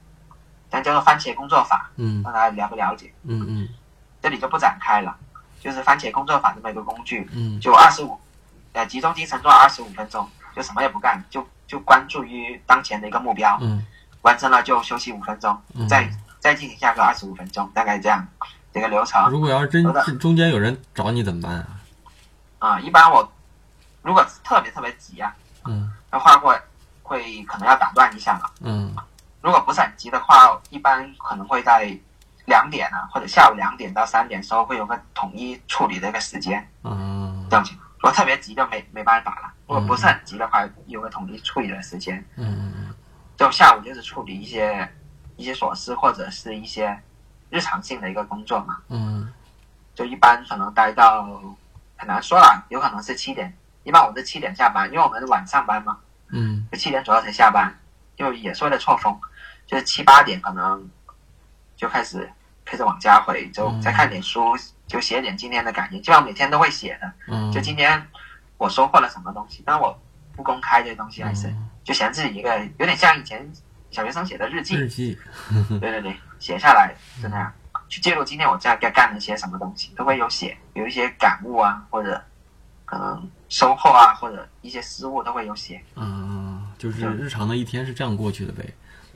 [0.76, 3.10] 但叫做番茄工作法，嗯让大家了不了解？
[3.24, 3.70] 嗯嗯
[4.22, 5.16] 这里就不展开了，
[5.62, 8.20] 就是番茄工作法这么一个工具，嗯就二十五，
[8.74, 13.86] 呃，集中精神做二十五分钟，就什么也不干，就就关注于当前的一个目标，嗯
[14.24, 16.12] 完成了就休息五分钟，嗯再
[16.42, 18.28] 再进行下个二十五分钟，大概这样
[18.74, 19.30] 这个流程。
[19.30, 21.68] 如果要是真中间有人找你怎么办啊？
[22.60, 23.32] 啊、一般我
[24.02, 25.34] 如果特别特别急啊
[25.64, 26.60] 嗯那话，会
[27.02, 28.52] 会可能要打断一下了。
[28.60, 28.94] 嗯
[29.46, 31.96] 如果不是很急的话，一般可能会在
[32.46, 37.72] 两点啊，或者下午两点到三点的时候会有个统一处理的一个时间，嗯这样子。
[37.98, 42.26] 如果特别急就没没办法了，如果不是很急的话，有个统一处理的时间。
[42.38, 42.92] 嗯
[43.38, 44.90] 就下午就是处理一些
[45.36, 47.00] 一些琐事或者是一些
[47.52, 49.32] 日常性的一个工作嘛，嗯
[49.94, 51.24] 就一般可能待到
[51.98, 57.72] 很难说了，有可能是七点，一般我是七点下班，因为我们是晚上班嘛，嗯就七点左右才下班，
[58.16, 59.20] 就也是为了错峰，
[59.68, 60.88] 就是七八点可能
[61.76, 62.30] 就开始
[62.64, 64.56] 开始往家回，就嗯再看点书，
[64.88, 68.02] 就写点今天的感觉，基本上每天都会写的，嗯，就今天
[68.58, 69.98] 我收获了什么东西，但我
[70.36, 71.70] 不公开这些东西，还是嗯。
[71.86, 73.48] 就写自己一个有点像以前
[73.92, 75.16] 小学生写的日记，日记，
[75.80, 77.54] 对对对，写下来就那样，
[77.88, 82.20] 去记录今天我在该干了些什么东西，都会有写，有一些感悟啊，或者
[82.86, 85.80] 可能收获啊，或者一些失误都会有写。
[85.94, 88.66] 嗯，就是日常的一天是这样过去的呗。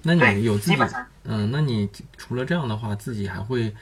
[0.01, 3.73] 那你有自己基本上嗯，那你除了这样的话，自己还会，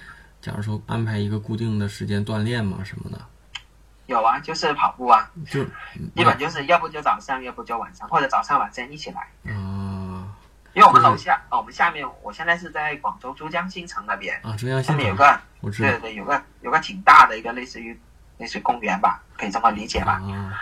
[0.42, 2.80] 假如说安排一个固定的时间锻炼吗？
[2.84, 3.20] 什么的？
[4.08, 5.64] 有啊，就是跑步啊，就
[6.16, 9.28] 基本就是要不就早上，要不就晚上，或者早上晚上一起来。
[9.54, 10.34] 啊
[10.74, 18.00] 因为我们楼下，哦，我们下面，我现在是在广州珠江新城那边，啊，珠江下新城，面有个，我知道对对对，有个有个挺大的一个类似于
[18.38, 20.22] 类似于公园吧，可以这么理解吧。
[20.32, 20.54] 啊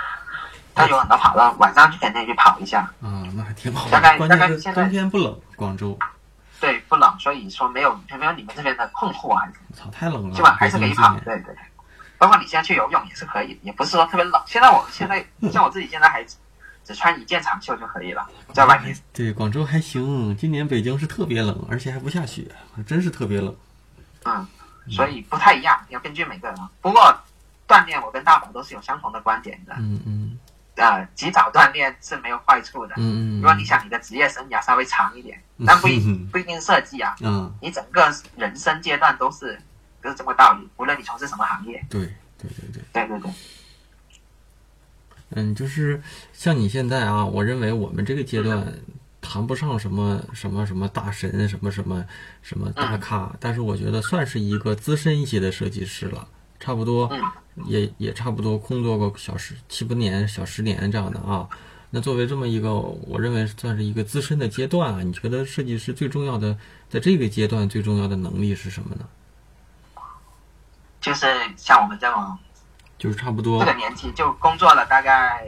[0.75, 2.81] 它有很多跑道，晚上去肯定去跑一下。
[3.01, 5.97] 啊，那还挺好大概大概现在冬天不冷，广州，
[6.59, 11.13] 对，不冷，所以说没有没有你们这边的困惑啊，操，太冷了，今晚还是可以跑。
[11.19, 11.55] 对对对，
[12.17, 14.41] 包括你现在去游泳也是可以，也不是说特别冷。
[14.45, 16.35] 现在我现在 像我自己现在还只
[16.83, 18.95] 只穿一件长袖就可以了，在外面。
[19.13, 22.45] 对广州还行，今年北京是特别冷，而且还不下雪，
[22.85, 23.55] 真是特别冷。
[24.25, 24.45] 嗯，
[24.89, 26.57] 所以不太一样，要根据每个人。
[26.81, 27.01] 不过
[27.67, 29.73] 锻炼，我跟大宝都是有相同的观点的。
[29.79, 30.34] 嗯嗯
[30.75, 32.95] 呃，及早锻炼是没有坏处的。
[32.97, 33.41] 嗯嗯。
[33.41, 35.99] 如果你想你的职业生涯稍微长一点，但不一
[36.31, 39.57] 不一定设计啊，嗯，你整个人生阶段都是
[40.01, 41.83] 都是这个道理，无论你从事什么行业。
[41.89, 42.01] 对
[42.37, 42.81] 对对对。
[42.93, 43.31] 对对对，
[45.31, 46.01] 嗯，就是
[46.33, 48.73] 像你现在啊，我认为我们这个阶段
[49.21, 52.05] 谈不上什么什么什么大神，什么什么
[52.41, 56.27] 什么大咖，但是我觉得算是一个资深一些的设计师了，
[56.65, 57.07] 差不多
[57.65, 61.47] 也也差不多工作过小十七八年、小十年这样的啊。
[61.91, 66.57] 那作为这么一个，我认为算是一个资深的阶段啊，你觉得设计师最重要的
[66.89, 69.05] 在这个阶段最重要的能力是什么呢？
[70.99, 72.35] 就是像我们这种
[72.97, 75.47] 就是差不多这个年纪，就工作了大概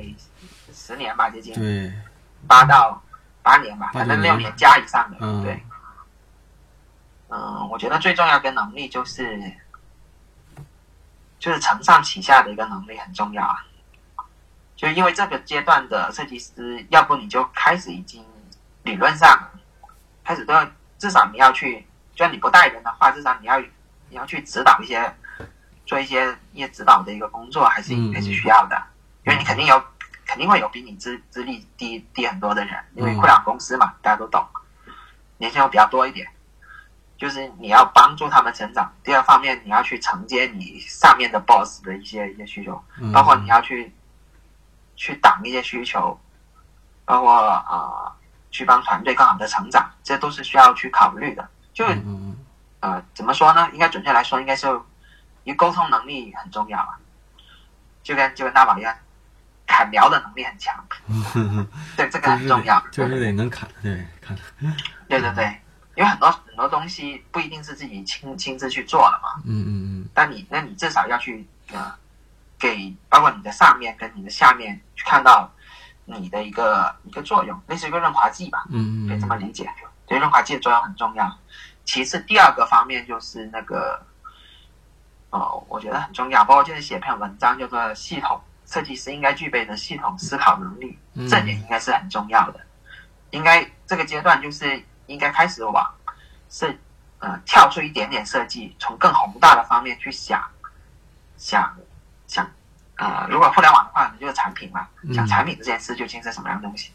[0.72, 1.92] 十年吧，接近对，
[2.46, 3.02] 八到
[3.42, 5.60] 八年吧，反正六年加以上的，嗯对。
[7.30, 9.38] 嗯，我觉得最重要的能力就是，
[11.40, 13.64] 就是承上启下的一个能力很重要啊。
[14.76, 18.24] 就因为这个阶段的设计师，要不你就开始已经
[18.84, 19.50] 理论上
[20.24, 20.64] 开始都要，
[21.00, 21.80] 至少你要去，
[22.14, 25.16] 就算你不带人的话，至少你要你要去指导一些，
[25.86, 28.80] 做一些一些指导的一个工作，还是嗯还是需要的，
[29.26, 29.84] 因为你肯定有
[30.28, 33.16] 肯定会有比你资资历低低很多的人，因为嗯。
[33.16, 34.46] 互联网公司嘛，大家都懂，
[35.38, 36.28] 年轻人比较多一点，
[37.18, 38.92] 就是你要帮助他们成长。
[39.04, 43.92] 第二方面，你要去承接你上面的 boss 的一些一些需求，嗯包括你要去
[44.96, 46.20] 去挡一些需求，
[47.06, 48.14] 包括啊、呃
[48.50, 51.48] 去帮团队更好的成长，这都是需要去考虑的。
[51.74, 51.86] 就
[52.80, 53.70] 呃，怎么说呢？
[53.74, 54.68] 应该准确来说，应该是
[55.44, 56.98] 一个沟通能力很重要啊，
[58.02, 58.96] 就跟就跟大宝一样，
[59.68, 60.74] 砍苗的能力很强，
[61.36, 62.82] 嗯，对，这个很重要。
[62.90, 64.36] 就是得能砍，对，砍，
[65.10, 65.62] 对对对，
[65.98, 69.70] 因为很多很多东西不一定是自己亲亲自去做的嘛，嗯嗯
[70.04, 71.92] 嗯但你那你至少要去呃，
[72.60, 75.52] 给包括你的上面跟你的下面去看到
[76.06, 79.68] 你的一个一个作用，类似于一个润滑剂吧，嗯嗯可以这么理解。
[80.06, 81.38] 对，润滑剂的作用很重要。
[81.84, 84.00] 其次，第二个方面就是那个，
[85.32, 92.60] 哦，我觉得很重要，包括就是写篇文章叫做系统设计师应该具备的系统思考能力，嗯这点应该是很重要的。
[93.32, 95.92] 应该这个阶段就是应该开始往
[96.50, 96.74] 设
[97.20, 100.42] 呃跳出一点点设计，从更宏大的方面去想
[101.38, 101.76] 想
[102.28, 102.50] 想
[102.96, 106.92] 呃，如果互联网的话，就是产品嘛，想产品这件事究竟是什么样的东西，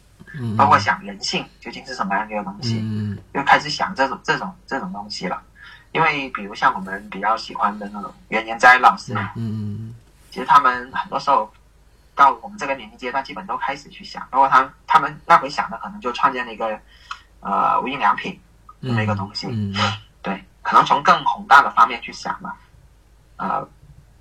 [0.57, 2.79] 包括想人性究竟是什么样的一个东西，
[3.33, 5.41] 又开始想这种这种这种东西了。
[5.91, 9.93] 因为比如像我们比较喜欢的那种袁研哉老师，嗯，
[10.31, 11.53] 其实他们很多时候
[12.15, 16.79] 到我们这个年龄阶段，基本都开始去想，包括他他们那会想的可能就创建了一个
[17.43, 18.39] 呃无印良品
[18.81, 19.47] 这么一个东西，
[20.23, 22.55] 对，可能从更宏大的方面去想吧，
[23.37, 23.67] 呃，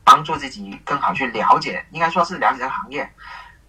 [0.05, 3.09] 帮助自己更好去了解，应该说是了解这个行业。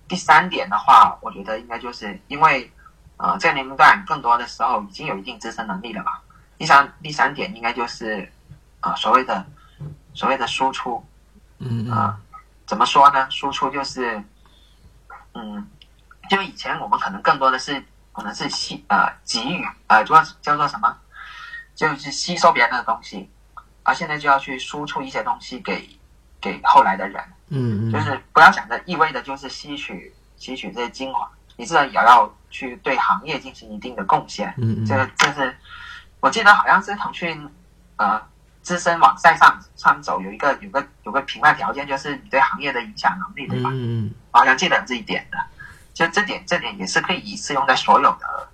[0.07, 2.71] 第三点的话，我觉得应该就是因为
[3.17, 6.21] 呃这个年龄段更多的时候已经有一定自身能力了吧。
[6.57, 8.31] 第三第三点应该就是
[8.79, 9.45] 啊，所谓的
[10.13, 11.03] 所谓的输出，
[11.59, 12.19] 嗯啊，
[12.67, 13.29] 怎么说呢？
[13.31, 14.23] 输出就是，
[15.33, 15.67] 嗯，
[16.29, 20.95] 就以前我们可能更多的是可能是吸呃给予呃叫叫做什么，
[21.75, 23.29] 就是吸收别人的东西，
[23.83, 25.89] 而现在就要去输出一些东西给
[26.39, 35.53] 给后来的人，嗯嗯，就是不要想着一味的就是吸取吸取这些精华，你自然也要去对行业进行一定的贡献，嗯嗯，这个这是。
[36.19, 37.49] 我记得好像是腾讯，
[37.97, 38.21] 呃，
[38.61, 43.69] 资深往赛上上走有一个有个有个评判条件，就是你对行业的影响能力，对吧？
[43.73, 44.13] 嗯嗯。
[44.31, 45.37] 好像记得这一点的，
[45.93, 48.49] 就这点这点也是可以适用在所有的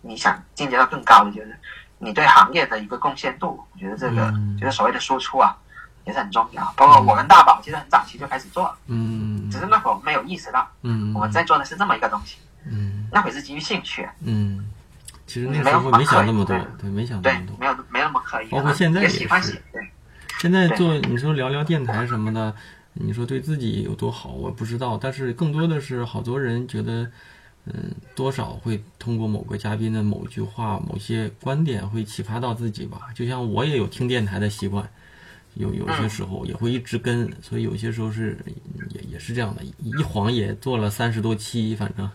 [0.00, 1.58] 你想进阶到更高的，就是
[1.98, 3.62] 你对行业的一个贡献度。
[3.72, 5.56] 我觉得这个就是所谓的输出啊，
[6.04, 6.64] 也是很重要。
[6.76, 14.70] 包括我跟大宝其实很早期就开始做了，嗯，只是那会儿没有意识到，嗯，我们在做的是这么一个东西，嗯，那会是基于兴趣，嗯。
[15.26, 18.46] 其实那时候没想那么多，对，没想那么多，没有没那么刻意。
[18.48, 19.28] 包括现在也是，
[19.70, 19.86] 对。
[20.38, 22.54] 现在做你说聊聊电台什么的，
[23.00, 24.98] 你说对自己有多好，我不知道。
[24.98, 27.10] 但是更多的是，好多人觉得，
[27.66, 33.08] 嗯，多少会通过某个嘉宾的某句话、某些观点会启发到自己吧。
[33.14, 34.88] 就像我也有听电台的习惯，
[35.54, 38.38] 有有些时候也会一直跟，所以有些时候是
[38.90, 42.10] 也也是这样的，一晃也做了三十多期，反正。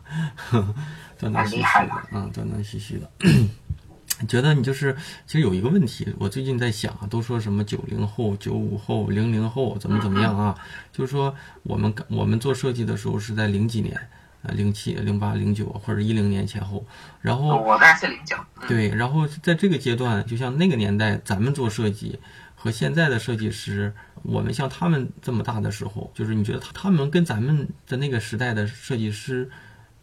[1.19, 3.10] 断断续续的，嗯，断断续续的。
[4.28, 4.95] 觉得你就是，
[5.26, 10.58] 其实有一个问题，我最近在想啊，都说什么九零后、九五后、零零后怎么怎么样啊？
[10.91, 13.99] 就是说，我们我们做设计的时候是在零几年，
[14.43, 16.86] 呃，零七、零八、零九或者一零年前后。
[17.21, 18.38] 然后我概是零九。
[18.67, 22.19] 对，然后在这个阶段，就像那个年代，咱们做设计
[22.56, 29.49] 和现在的设计师，我们像他们这么大的时候，就是你觉得他他们跟咱们的那个时代的设计师。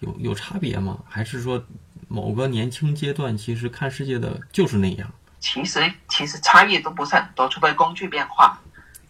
[0.01, 0.99] 有有差别吗？
[1.07, 1.63] 还是说
[2.13, 5.09] 某个年轻阶段其实看世界的就是那样？
[5.39, 8.59] 其实其实差异都不是很多，除非工具变化。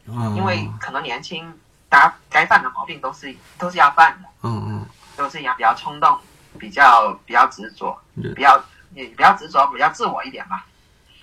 [0.07, 0.37] 嗯。
[0.37, 1.51] 因为可能年轻，
[1.89, 4.29] 大家该犯的毛病都是都是要犯的。
[4.43, 4.87] 嗯嗯。
[5.17, 6.15] 都是一样，比较冲动，
[6.59, 10.67] 比较比较执着，比较也比较执着，比较自我一点吧。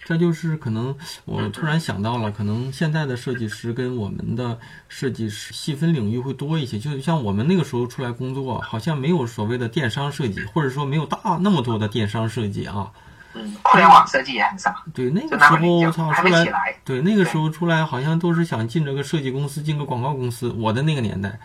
[0.07, 6.79] 这就是可能，我突然想到了，可能现在的设计师跟我们的设计师细分领域会多一些。
[6.79, 12.89] 就像我们那个时候出来工作，好像没有所谓的电商设计，或者说没有大那么多的电商设计啊。
[13.33, 14.73] 嗯，互联网设计也很少。
[14.93, 20.47] 对，那个时候操出来，对那个时候出来，好像都是想进这个设计公司，进个广告公司。
[20.57, 21.37] 我的那个年代。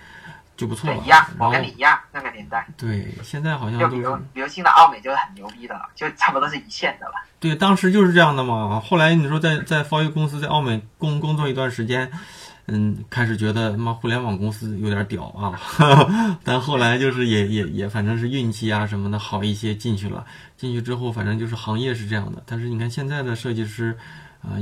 [0.56, 2.66] 就不错了，一样，我跟你一样那个年代。
[2.76, 7.14] 对，现在好像就比如，比如新的奥美就是很牛逼的了，就差不多是一线的了。
[7.40, 8.78] 对，当时就是这样的嘛。
[8.80, 12.10] 后来你说在在方 A 公司在奥美工工作一段时间，
[12.66, 15.58] 嗯，开始觉得他妈互联网公司有点屌啊。
[16.44, 20.24] 但后来就是也也也反正是运气啊什么的好一些进去了。
[20.56, 22.40] 进去之后反正就是行业是这样的。
[22.46, 23.96] 但是你看现在的设计师
[24.42, 24.58] 啊，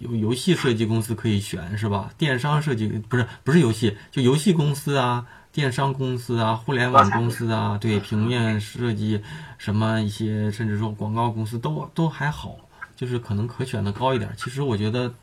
[0.00, 2.10] 游游戏设计公司可以选是吧？
[2.16, 5.26] 电商设计不是不是游戏，就游戏公司啊。
[5.52, 9.22] 电商公司啊，互联网公司啊，对平面设计，
[9.56, 12.56] 什么一些，甚至说广告公司都都还好，
[12.96, 14.28] 就是可能可选的高一点。
[14.36, 15.14] 其实我觉得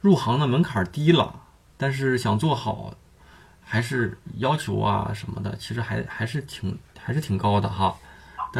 [0.00, 1.32] 入行的门槛低了，
[1.76, 2.92] 但是想做好，
[3.62, 7.96] 还是要求啊什么的，其实还还是挺还是挺高的哈。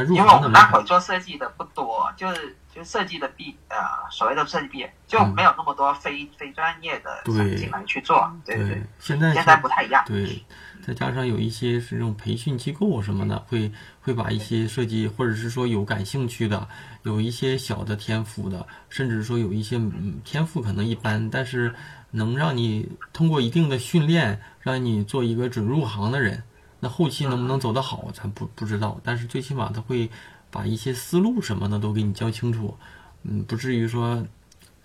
[0.09, 3.77] 因为我们那会做设计的不多，就是就设计的毕呃
[4.10, 7.23] 所谓的设计毕业就没有那么多非非专业的
[7.56, 8.83] 进来去做，对对。
[8.98, 10.02] 现在现在不太一样。
[10.06, 10.42] 对。
[10.83, 16.67] 再加上有一些是这种培训机构什么的，会会把一些设计，或者是说有感兴趣的，
[17.02, 19.79] 有一些小的天赋的，甚至说有一些
[20.25, 21.75] 天赋可能一般，但是
[22.10, 26.42] 能让你通过一定的训练，让你做一个准入行的人。
[26.81, 29.00] 那后期能不能走得好，咱不不知道。
[29.04, 30.10] 但是最起码他会
[30.50, 32.76] 把一些思路什么的都给你教清楚，
[33.22, 34.26] 嗯，不至于说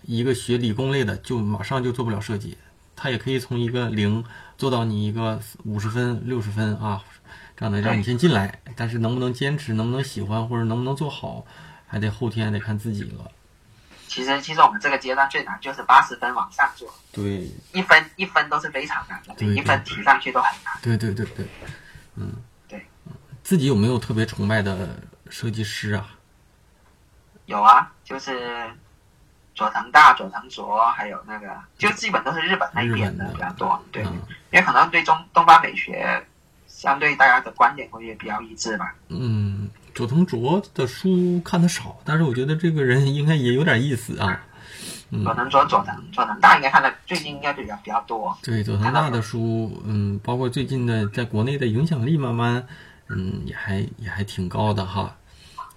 [0.02, 2.56] 一个学理工类的就马上就做不了设计。
[2.94, 4.24] 他也可以从一个零
[4.56, 7.02] 做到你一个五十分、六十分啊，
[7.56, 8.60] 这样的让你先进来。
[8.74, 11.44] 但是能不能坚持，能不能喜欢，或者能不能做好，
[11.86, 13.30] 还得后天得看自己了。
[14.08, 20.72] 其实其实我们这个阶段最难就是八十分往上做，对，一分一分都是非常难的，对一分提上去都很难。
[20.80, 21.44] 对对对对，
[22.16, 22.32] 嗯，
[22.68, 22.84] 对，
[23.42, 24.98] 自己有没有特别崇拜的
[25.30, 26.08] 设计师啊？
[27.46, 28.68] 有啊，就是
[29.54, 31.48] 佐藤大、佐藤卓，还有那个，
[31.78, 33.80] 就基本都是日本那边的比较多。
[33.92, 34.20] 对，嗯
[34.52, 36.24] 因为可能对中东方美学
[36.66, 38.94] 相对大家的观点会比较一致吧。
[39.08, 44.40] 嗯，佐藤卓的书看的少，但是我觉得这个人应该也有点意思啊。
[45.10, 48.36] 嗯佐藤卓、佐藤佐藤大应该看的最近应该比较比较多。
[48.42, 52.66] 对佐藤大的书，嗯，包括最近的在国内的影响力，慢慢，
[53.08, 55.14] 嗯，也还也还挺高的哈。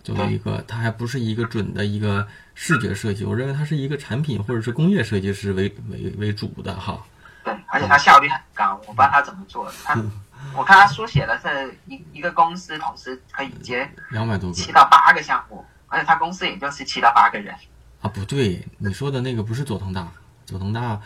[0.04, 2.26] 作为一个，他还不是一个准的一个
[2.56, 6.98] 视觉设计，我认为他是一个产品或者是工业设计师为为为主的哈。
[7.44, 9.74] 对，而且他效率很高，我不知道他怎么做的。
[9.84, 10.02] 他，
[10.58, 17.54] 我看他书写的是一一个公司同时可以接两百多个七到八个项目，而且他公司也就是七到八个人。
[18.02, 20.08] 啊，不对，你说的那个不是佐藤大，
[20.46, 21.00] 佐藤大，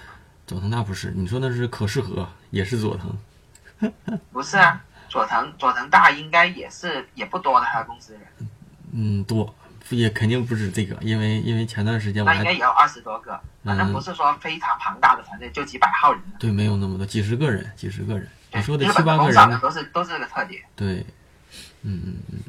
[0.46, 3.92] 佐藤大不是，你说那是可视和，也是佐藤。
[4.32, 8.22] 不是啊，佐藤佐藤大应该也是也不多的，他的公司人，
[8.92, 9.54] 嗯，多
[9.90, 16.38] 也肯定不止这个，因为因为前段时间我那应该也有二十多个，反正不是说非常庞大的团队，就几百号人的。
[16.40, 18.30] 对没有那么多，几十个人，几十个人。
[18.54, 21.06] 你说的七八个人，都是都是这个特点，对，
[21.82, 22.40] 嗯嗯嗯，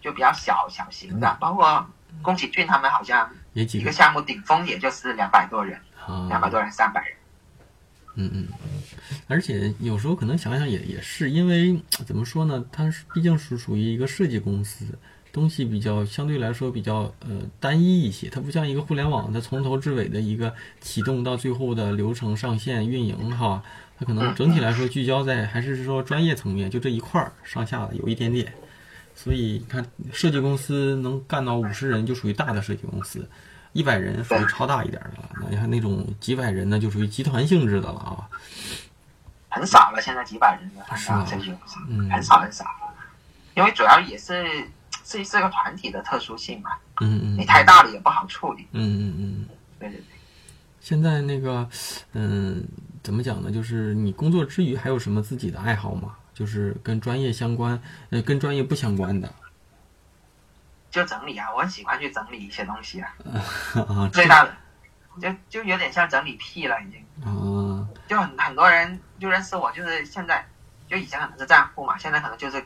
[0.00, 1.86] 就比较小小型的，包括
[2.20, 7.16] 宫崎骏他们好像也几个项目顶峰也就是两百多人，啊，两百多人三百人。
[8.14, 8.46] 嗯嗯，
[9.26, 14.84] 而且有时候可能想想也也是，因为怎么说呢，它是毕竟是属于一个设计公司，
[15.32, 23.62] 东西比较相对来说比较呃单一一些，它不像一个互联网，它从头至尾的一个启动到最后的流程上线运营哈，
[23.98, 28.52] 它可能整体来说聚焦在还是说专业层面，就这一块儿上下有一点点。
[29.14, 33.28] 所以你看，设计公司能干到五十人就属于大的设计公司，
[33.72, 35.30] 一百人属于超大一点的了。
[35.40, 38.28] 那你看那种几百人呢，就属于集团性质的了啊。
[39.48, 42.64] 很少了，现在几百人的是啊这些公司，嗯很少很少。
[43.54, 44.66] 因为主要也是
[45.04, 48.66] 是是个团体的特殊性嘛，嗯嗯你太大了也不好处理。
[48.72, 49.46] 嗯嗯嗯。
[49.78, 50.04] 对对对，
[50.80, 51.68] 现在那个，
[52.14, 52.64] 嗯，
[53.02, 53.50] 怎么讲呢？
[53.50, 56.16] 就是你工作之余还有什么自己的爱好吗？
[56.34, 57.80] 就是跟专业相关，
[58.10, 59.32] 呃，跟专业不相关的
[60.90, 63.14] 就整理啊，我很喜欢去整理一些东西啊。
[63.88, 64.54] 啊最大的
[65.20, 67.00] 就就有点像整理癖了，已经。
[67.24, 70.46] 啊就很很多人就认识我，就是现在
[70.88, 72.62] 就以前可能是账户嘛，现在可能就是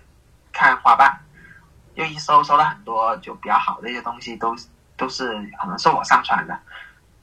[0.53, 1.21] 看花瓣，
[1.95, 4.57] 就一搜搜了很多就比较好的一些东西，都
[4.97, 5.29] 都是
[5.61, 6.59] 可能是我上传的，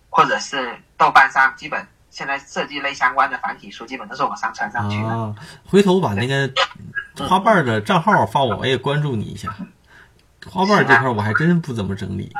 [0.09, 5.07] 或者是豆瓣上基本现在设计类相关的繁体书，基本都是我上传上去的。
[5.09, 5.33] 啊！
[5.65, 6.47] 回头把那个
[7.27, 9.53] 花瓣的账号发我，我也关注你一下。
[10.45, 12.31] 花瓣这块我还真不怎么整理。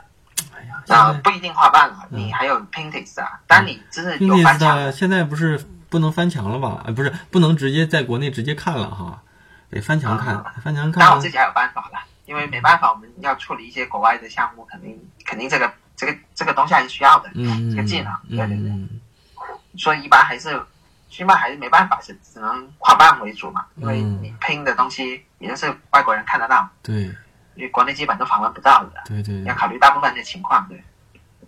[0.87, 5.59] 啊，在不一定花瓣了，你还有 Pinterest 啊，当你就是翻墙的现在不是
[5.89, 6.83] 不能翻墙了吧？
[6.85, 9.23] 哎，不是不能直接在国内直接看了哈，
[9.71, 18.89] 得翻墙看啊，翻墙看但我自己还有办法了，因为没办法，我们要处理一些国外的项目，肯定肯定这个这个这个东西还是需要的，嗯嗯这个技能，对对对，嗯
[19.77, 20.61] 所以一般还是
[21.09, 24.19] 起码还是没办法，是只能跨办为主嘛，因为嗯。
[24.21, 27.13] 你拼的东西也就是外国人看得到，对。
[27.55, 30.83] 因为国内基本都访问不到的，对对要考虑大部分的情况，对，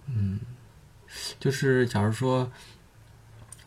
[0.05, 0.39] 嗯，
[1.39, 2.47] 就是假如说，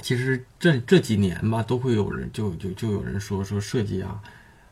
[0.00, 4.20] 其实这这几年吧，都会有人就就就有人说说设计啊，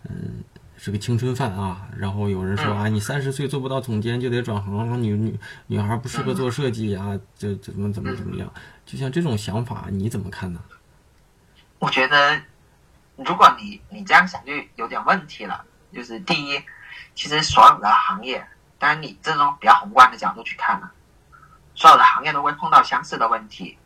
[0.09, 0.45] 嗯，
[0.87, 1.89] 是个青春饭啊。
[1.97, 8.49] 然后有人说嗯啊，你三十岁做不到总监就得转行，女女女孩不适合做设计啊，这怎么怎么怎么样。
[8.84, 10.61] 就像这种想法，你怎么看呢？
[11.80, 12.41] 我觉得
[13.16, 16.62] 如果你你这样想就有点问题了，就是第一，
[17.16, 18.47] 其实所有的行业，
[18.78, 20.93] 当然你这种比较宏观的角度去看了、
[21.74, 23.76] 所有的行业都会碰到相似的问题，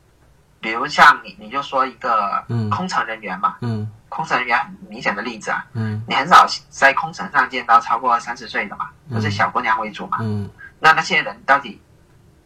[0.61, 10.18] 比如像你你就说一个嗯空乘人员嘛，嗯空乘人员很明显的例子啊，嗯你很少在空乘上见到超过三十岁的嘛，嗯都是小姑娘为主嘛。
[10.20, 10.48] 嗯
[10.78, 11.80] 那那些人到底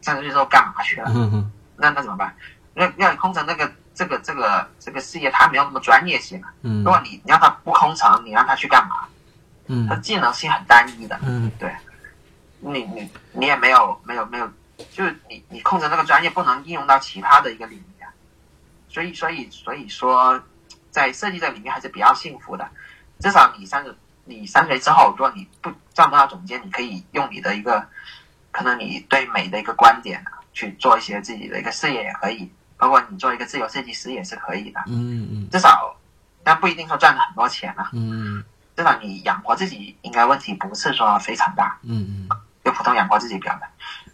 [0.00, 1.10] 三十岁之后干嘛去了？
[1.14, 2.34] 嗯嗯那那怎么办？
[2.74, 6.52] 那要空乘那个这个这个这个事业，它没有那么专业性啊。
[6.62, 9.06] 嗯如果你你让他不空乘，你让他去干嘛？
[9.88, 11.74] 他嗯技能性很单一的，嗯对
[12.60, 14.46] 你你你也没有没有没有，
[14.92, 17.93] 就是你你空乘这个专业不能应用到其他的一个领域啊。
[18.95, 20.40] 所以所以所以说，
[20.92, 22.64] 在设计这个领域还是比较幸福的，
[23.18, 23.92] 至少你三十
[24.24, 27.84] 你三十岁之后，如果你不赚不到总监，你可以用你的一个
[28.53, 35.51] 可能你对美的一个观点啊，去做一些自己的一个事业也可以，包括你做一个自由设计师也是可以的，嗯嗯。
[35.51, 35.97] 至少
[36.45, 38.45] 但不一定说赚了很多钱啊，嗯。
[38.76, 42.28] 至少你养活自己应该问题不是说非常大，嗯嗯。
[42.64, 43.68] 就普通养活自己比较难，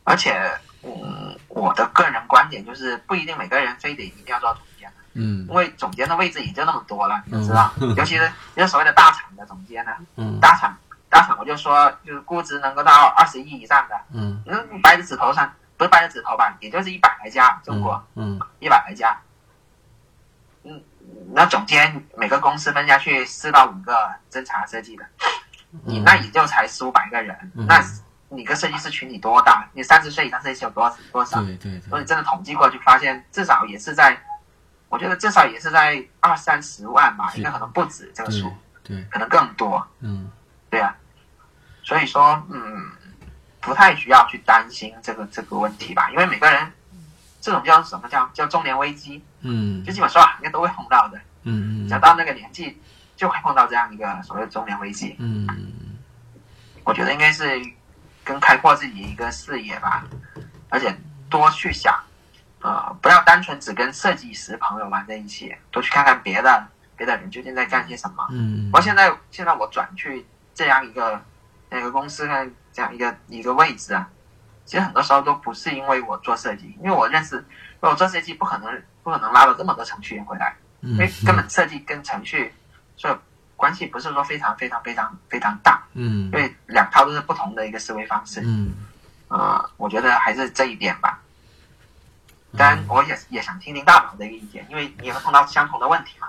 [0.05, 0.51] 而且
[0.83, 4.57] 嗯，我的个人观点就是不一定每个人非得一定要做
[5.14, 10.76] 嗯，因为总监的位置也就那么多了，你知道， 尤其是就是所谓的大厂的总监呢，嗯，大厂
[11.08, 19.18] 大厂我就说就是估值能够到二十亿以上的，嗯，嗯，掰着指头上不是掰着指头吧，也就是一百来家中国，嗯，一百来家，
[20.64, 20.82] 嗯，
[21.32, 25.04] 那总监每个公司分下去四到五个侦查设计的，
[25.84, 27.82] 你那也就才四五百个人，那。
[28.32, 29.68] 你个设计师群体多大？
[29.72, 30.96] 你三十岁以上设计师有多少？
[31.11, 31.42] 多少？
[31.42, 31.80] 对对对。
[31.86, 34.16] 如果你真的统计过去，发现至少也是在，
[34.91, 38.53] 我觉得至少也是在二三十万吧，应该可能不止这个数，
[38.84, 39.82] 对，可能更多。
[40.01, 40.30] 嗯，
[40.68, 40.95] 对啊。
[41.82, 42.91] 所以说，嗯，
[43.61, 46.70] 不太需要去担心这个这个问题吧，因为每个人
[47.41, 52.78] 这种叫什么叫叫中年危机，嗯，就基本上应该都会碰到的，嗯嗯，只要到那个年纪
[53.16, 55.49] 就会碰到这样一个所谓的中年危机，嗯，
[56.84, 57.62] 我觉得应该是。
[58.22, 60.05] 跟开阔自己一个视野吧，
[60.68, 60.95] 而且
[61.30, 61.99] 多去想，
[62.61, 68.26] 呃，不要单纯只跟设计师朋友玩在一起，多去看看别的别的人究竟在干些什么。
[68.30, 68.70] 嗯。
[68.72, 71.20] 我现在现在我转去这样一个
[71.68, 74.08] 那个公司呢，这样一个一个位置啊，
[74.64, 77.44] 其实很多时候都不是因为我做设计，因为我认识，
[77.80, 82.52] 我做设计不可能不可能拉了这么多程序员回来，因为根本设计跟程序
[82.96, 83.14] 所以。
[83.61, 88.72] 关系不是说非常非常非常非常大，嗯，因为两套都是不同的一个思维方式，嗯，
[89.28, 91.20] 呃，我觉得还是这一点吧。
[92.57, 96.28] 当然，我也也想听听大宝的一个意见，因为你也会碰到相同的问题嘛。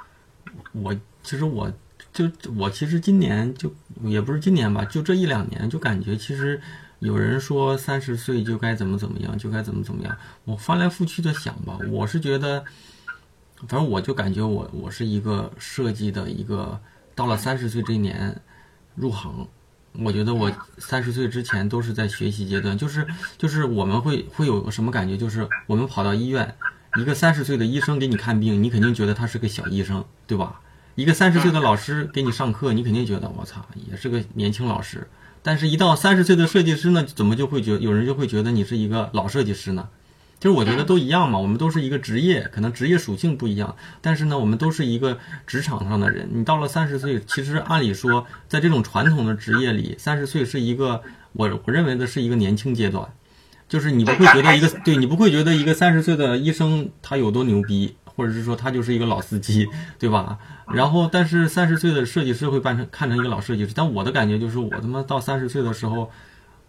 [0.74, 1.72] 我其实我
[2.14, 6.62] 就我其实今年就也不是今年吧，就这一两年就感觉其实
[7.00, 10.18] 有人说三十岁就该怎么怎么样，就该怎么怎么样。
[10.46, 12.64] 我翻来覆去的想吧，我是觉得，
[13.68, 16.80] 反正我就感觉我我是一个设计的一个。
[17.14, 18.42] 到了三十岁这一年
[18.96, 19.46] 入行，
[20.00, 23.06] 我觉得我三十岁之前都是在学习阶段，就是
[23.38, 26.56] 就是我们会会有个什么感觉，就是我们跑到医院，
[26.98, 30.62] 一个三十岁的医生给你看病，你肯定觉得他是个小医生，对吧？
[30.96, 35.08] 一个三十岁的老师给你上课，你肯定觉得我操也是个年轻老师，
[35.42, 39.88] 但是一到三十岁的设计师呢，怎么就会觉有人就会觉得你是一个老设计师呢？
[40.42, 46.28] 其实我觉得都一样嘛，我们都是一个职业，可能职业属性不一样，但是呢，我们都是一个职场上的人。
[46.34, 53.08] 你到了三十岁，其实按理说，在这种传统的职业里，三十岁是一个我我认为的是一个年轻阶段，
[53.70, 59.68] 就是你不会觉得一个对你不会觉得一个三十岁的医生他有多牛逼，或者是说他就是一个老司机，
[60.00, 60.40] 对吧？
[60.74, 66.10] 然后，但是三十岁的设计师会扮成看成一个老设计师，但我的感觉就是，我他妈到三十岁的时候，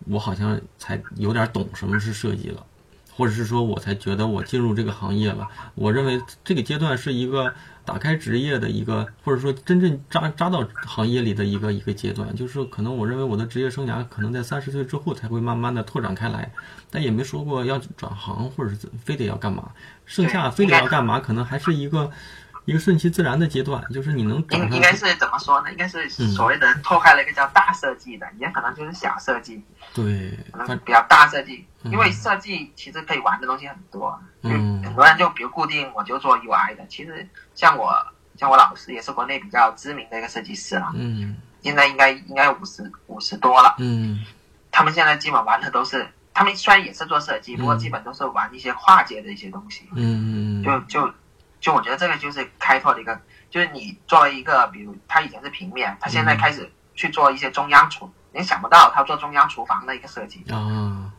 [0.08, 2.66] 我好像才有点懂什么是设计了。
[3.14, 5.46] 或者是说我才觉得我进入这个行业了。
[5.74, 7.52] 我认为这个阶段是一个
[7.84, 12.34] 打开职业的一个，或者说真正扎扎到行业里的一个一个阶段。
[12.34, 16.52] 就是可能我认为我的职业生涯可能在三十岁之后才会慢慢的拓展开来，
[16.90, 19.70] 但也没说过要转行或者是非得要干嘛。
[20.06, 22.10] 剩下非得要干嘛，可能还是一个。
[22.64, 25.72] 一个顺其自然的阶段，就是你能应应该是怎么说呢？
[25.72, 31.66] 应该是所谓的拓开了一个叫大设计的，也可能就是小设计，对，可能比较大设计。
[31.84, 36.86] 因为设计其实可以玩的东西很多，嗯，很多人就比如固定我就做 UI 的。
[36.88, 37.92] 其实像我
[38.36, 44.24] 像我老师也是国内比较知名的一个设计师了，嗯，现在应该应该五十五十多了，嗯，
[44.70, 51.12] 他们现在基本玩的都是，他们虽然也是做设计，不过基本都是玩一些跨界的一些东西，嗯，就就。
[51.62, 61.12] 就我觉得这个就是开拓的一个，就是你作为一个，比如他以前是平面，他现在开始去做一些中央厨，你想不到他做中央厨房的一个设计啊。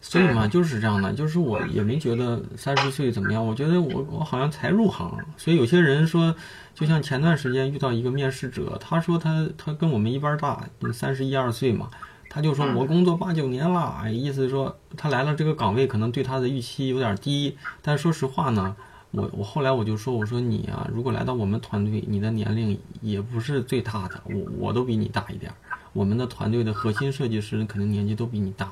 [0.00, 6.34] 所以嘛，就是这样的，就是我也没觉得三十岁怎么样，我觉得我我好像才入行，所以有些人说，
[6.74, 10.60] 就像前段时间遇到一个面试者，他说他他跟我们一般大，
[10.92, 11.88] 三十一二岁嘛，
[12.28, 18.74] 他就说我工作八九年了，意思说他来了这个岗位可能对他的预期有点低，但说实话呢。
[19.10, 25.56] 我我后来我就说，我说你啊，如果来到我们团队，你的年龄也不是最大的，我我都比你大一点儿。
[25.94, 28.70] 我们的团队的核心设计师肯定年纪都比你大，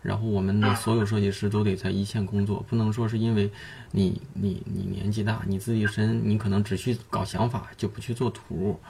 [0.00, 3.50] 然后我们的所有设计师都得在一线工作，不能说是因为
[3.92, 8.80] 你你你年纪大，你自己身你可能只去搞想法，就不去做图，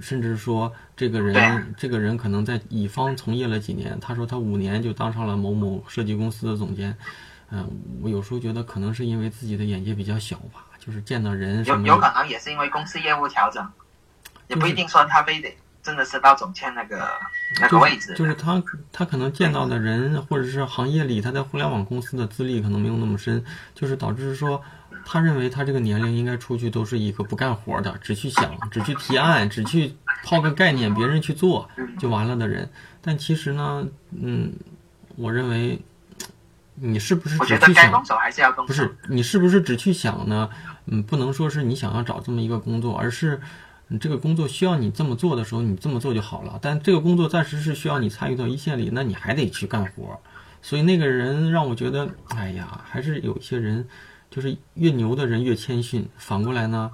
[0.00, 6.96] 甚至说这个人这个人可能在乙方从业了几年，他说他五年就当上了某某设计公司的总监。
[7.52, 7.68] 嗯，
[8.00, 13.68] 我有时候觉得可能是因为自己的眼界比较小吧，就是见到人有有可能也是因为公司业务调整，
[14.46, 17.08] 也不一定说他非得真的是到总监那个
[17.60, 18.14] 那个位置。
[18.14, 23.44] 就是他他可能见到的人或者是行业里他在互联网公司的资历可能没有那么深，
[23.74, 24.62] 就是导致说
[25.04, 29.92] 他认为他这个年龄应该出去都是一个不干活的，只去想、只去提案、只去
[30.22, 32.70] 抛个概念，别人去做就完了的人。
[33.02, 34.52] 但其实呢，嗯，
[35.16, 35.76] 我认为。
[36.80, 38.04] 你是不是只去想？
[38.18, 40.48] 还是要动不是你是不是只去想呢？
[40.86, 43.40] 嗯，不能说是你想要找这么一个工作，而是
[43.88, 46.58] 你这个工作需要你这么做的时候，你这么做就好了。
[46.62, 50.18] 但这个工作暂时是需要你参与到一线里，那你还得去干活。
[50.62, 53.86] 所以那个人让我觉得，哎呀，还是有一些人，
[54.30, 56.90] 就是越牛的人越谦逊，反过来呢，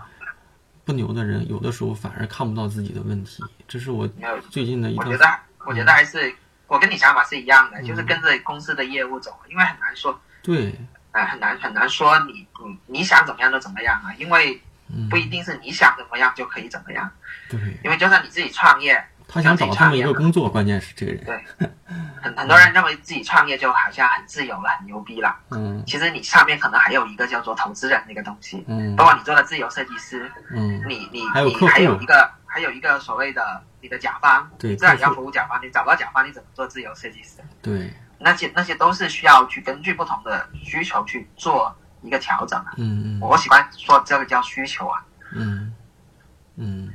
[0.84, 3.43] 不牛的人有的时候反而看不到自己的问题。
[3.68, 4.09] 这是我
[4.51, 5.05] 最近的一个。
[5.05, 5.24] 我觉得，
[5.66, 6.32] 我觉得还是
[6.66, 10.20] 我跟你想法是一样的，就是跟着公司的业务走，因为很难说。
[10.42, 10.74] 对。
[11.12, 14.60] 哎，很难很难说你你你想怎么样就怎么样啊，因为
[15.08, 17.10] 不一定是你想怎么样就可以怎么样。
[17.48, 17.58] 对。
[17.82, 19.02] 因为就算你自己创业。
[19.28, 21.24] 他想找这么一个工作，关键是这个人。
[21.24, 21.44] 对，
[22.22, 25.36] 很很多人认为自己创业就好像很自由了，很牛逼了。
[25.50, 28.64] 嗯，其实你上面可能还有一个叫做投资人那个东西。
[28.68, 30.30] 嗯，包括你做的自由设计师。
[30.52, 34.50] 嗯，你你你还有一个还有一个所谓的你的甲方。
[34.59, 37.42] 对，这样你要服务甲方，你找不到甲方，你怎么做自由设计师？
[37.61, 42.70] 对，那些那些都是需要去根据不同的需求去做一个调整的。
[42.78, 45.04] 嗯嗯，我喜欢说这个叫需求啊。
[45.32, 45.74] 嗯
[46.57, 46.90] 嗯，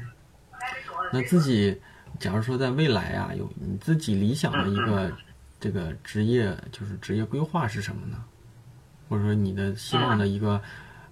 [1.14, 1.80] 那自己。
[2.20, 5.12] 假如说在未来啊，有你自己理想的一个
[5.60, 8.24] 这个职业，就是职业规划是什么呢？
[9.10, 10.62] 或者说你的希望的一个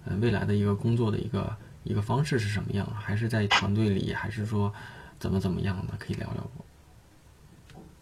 [0.04, 2.86] 呃未来的一个工作的一个一个方式是什么样？
[3.00, 4.72] 还是在团队里，还是说
[5.18, 5.94] 怎么怎么样的？
[5.98, 6.64] 可以聊聊不？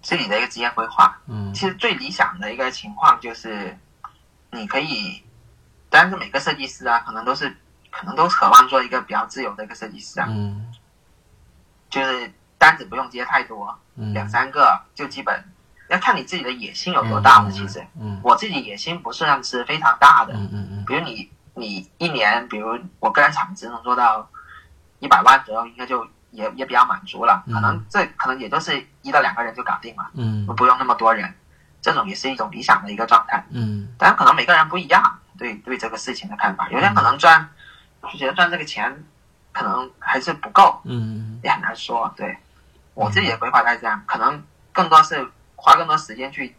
[0.02, 3.76] 自己的一个职业规划，嗯，其实最理想的一个情况就是，
[4.50, 5.22] 你可以，
[5.90, 7.56] 但是每个设计师啊，可能都是
[7.90, 10.72] 可能都渴望做一个比较自由的一个设计师啊，嗯，
[11.90, 12.32] 就是。
[12.60, 13.72] 单子不用接太多，
[14.12, 15.44] 两三个就基本
[15.88, 17.52] 要看你自己的野心有多大了。
[17.52, 20.32] 其实，嗯我自己野心不算是非常大的。
[20.34, 24.28] 嗯嗯嗯比如你，你一年，比如我个人产值能做到
[25.00, 27.42] 一百万左右，应该就也也比较满足了。
[27.52, 31.34] 可能这可能也就是一到两个人就搞定了，嗯不用那么多人，
[31.82, 33.44] 这种也是一种理想的一个状态。
[33.50, 37.48] 嗯，但可能每个人不一样，对对这个事情的看法，有些人可能赚
[38.02, 39.04] 就觉得赚这个钱
[39.52, 42.36] 可能还是不够，嗯，也很难说，对。
[42.94, 44.42] 我自己的规划是这样，可能
[44.72, 46.56] 更多是花更多时间去，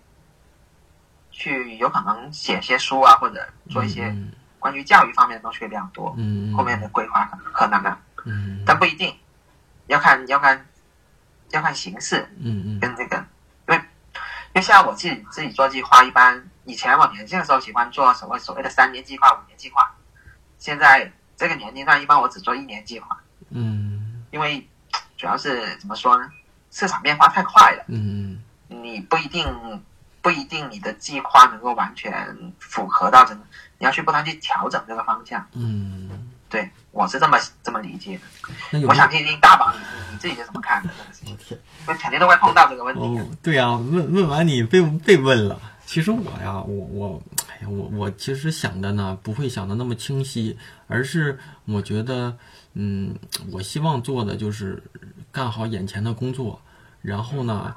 [1.31, 4.15] 去有可能写些书啊，或者做一些
[4.59, 6.13] 关于教育方面的东西会比较多。
[6.17, 9.17] 嗯后面的规划可能的，嗯，但不一定，
[9.87, 10.65] 要看要看
[11.51, 12.29] 要看形式。
[12.37, 12.79] 嗯嗯。
[12.79, 13.17] 跟这个，
[13.67, 13.81] 因为因
[14.55, 19.95] 为像我自己自己做计划，一般以前我年轻的时候喜欢做所谓所谓的三年计划、五年计划，
[20.57, 23.19] 现在这个年龄段一般我只做一年计划。
[23.49, 24.23] 嗯。
[24.31, 24.67] 因为。
[25.17, 26.31] 主要是怎么说呢？
[26.71, 29.45] 市场变化太快了，嗯，你不一定
[30.21, 33.41] 不一定你的计划能够完全符合到这个，
[33.77, 36.09] 你要去不断去调整这个方向，嗯，
[36.49, 38.19] 对我是这么这么理解
[38.71, 38.87] 的。
[38.87, 39.73] 我想听听大宝
[40.11, 41.57] 你自己是怎么看的这个事情？
[41.85, 43.01] 我肯定都会碰到这个问题。
[43.01, 45.59] 哦，对呀，问问完你被被问了。
[45.85, 50.57] 其实我呀，我我哎呀，我我其实想的呢，不会想的那么清晰，
[50.87, 52.37] 而是我觉得。
[52.75, 53.15] 嗯，
[53.51, 54.81] 我希望做的就是
[55.31, 56.61] 干好眼前的工作，
[57.01, 57.75] 然后呢，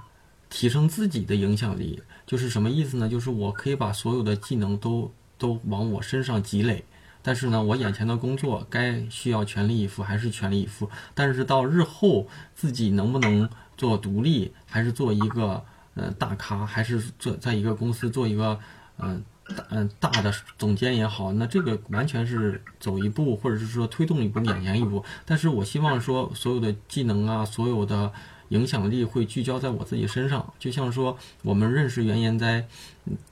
[0.51, 2.01] 提升自己的影响力。
[2.32, 3.06] 就是什么意思呢？
[3.06, 6.82] 就是我可以把所有的技能都都往我身上积累，
[7.20, 10.88] 但是呢，我眼前的工作该需要全力以赴还是全力以赴。
[11.12, 15.62] 但是到日后自己能不能做独立，还是做一个
[15.94, 18.58] 呃大咖，还是做在一个公司做一个
[18.96, 19.22] 嗯。
[19.68, 25.04] 嗯，大的总监也好，那这个完全是走一步，或者是说推动一步，眼前一步。
[25.26, 28.10] 但是我希望说，所有的技能啊，所有的
[28.53, 30.53] 影响力会聚焦在我自己身上。
[30.59, 32.64] 就像说，我们认识袁岩哉，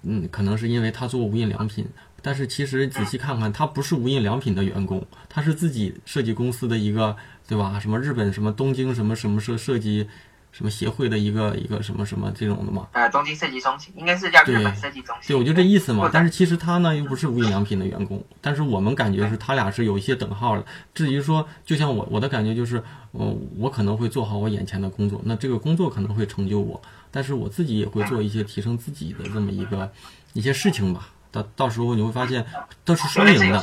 [0.03, 1.87] 嗯，可能是因为他做无印良品，
[2.23, 7.15] 但是其实仔细看看，他不是无印良品的员工，他是自己设计公司的一个，
[7.47, 7.79] 对吧？
[7.79, 10.09] 什么日本什么东京什么什么设设计。
[10.53, 12.89] 什么协会的一个一个什么什么这种的嘛？
[12.91, 15.29] 呃，东京设计中心应该是叫日本设计中心。
[15.29, 16.11] 对，我就这意思嘛。
[16.13, 20.67] 但是其实他呢又不是无印良品的员工，但是我们感觉是他俩是有一些等号的。
[20.93, 22.83] 至于说，就像我我的感觉就是，
[23.13, 26.81] 嗯，我可能会做好我眼前的工作，那这个工作可能会成就我，
[27.11, 29.91] 但是我自己也会做一些提升自己的这么一个
[30.33, 31.09] 一些事情吧。
[31.33, 32.45] 到到时候你会发现，
[32.85, 33.61] 它是双赢的，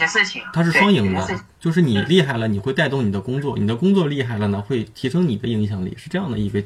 [0.54, 6.64] 它是双赢的，就是你厉害了，你会带动你的工作；你的工作厉害了呢，会提升你的影响力，是这样的一个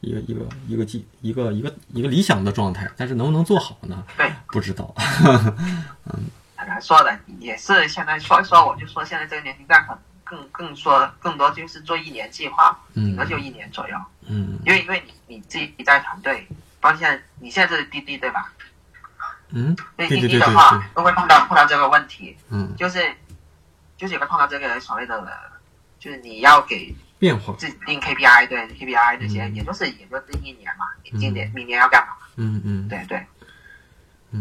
[0.00, 2.88] 一个一个一个计一个一个一个理想的状态。
[2.96, 4.04] 但是能不能做好呢？
[4.16, 4.94] 对，不知道。
[6.12, 6.22] 嗯，
[6.80, 9.96] 说的，也是现在说一说，我就说现在这个年龄段很
[10.26, 13.96] 更更说更多就是做一年计划，顶多就一年左右。
[14.28, 16.46] 嗯，因为因为你你自己在团队，
[16.80, 18.52] 包括现在你现在是滴滴对吧？
[19.50, 23.14] 嗯，对滴滴的话都会碰到碰到这个问题，嗯，就是
[23.96, 25.40] 就是也会碰到这个所谓的，
[26.00, 30.86] 就是你要给变化自己定 KPI，对 KPI 那些，也就是也就是一年嘛，
[31.18, 32.14] 今年明年要干嘛？
[32.34, 33.24] 嗯嗯，对对，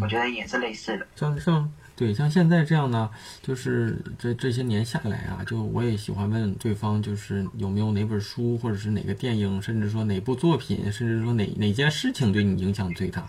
[0.02, 1.08] 我觉得也是类似的。
[1.16, 3.10] 像像对像现在这样呢，
[3.42, 13.26] 就是这这些年下来啊，就我也喜欢问对方，就是有没有哪本书，或者是哪个电影，甚至说哪部作品，甚至说哪哪件事情对你影响最大。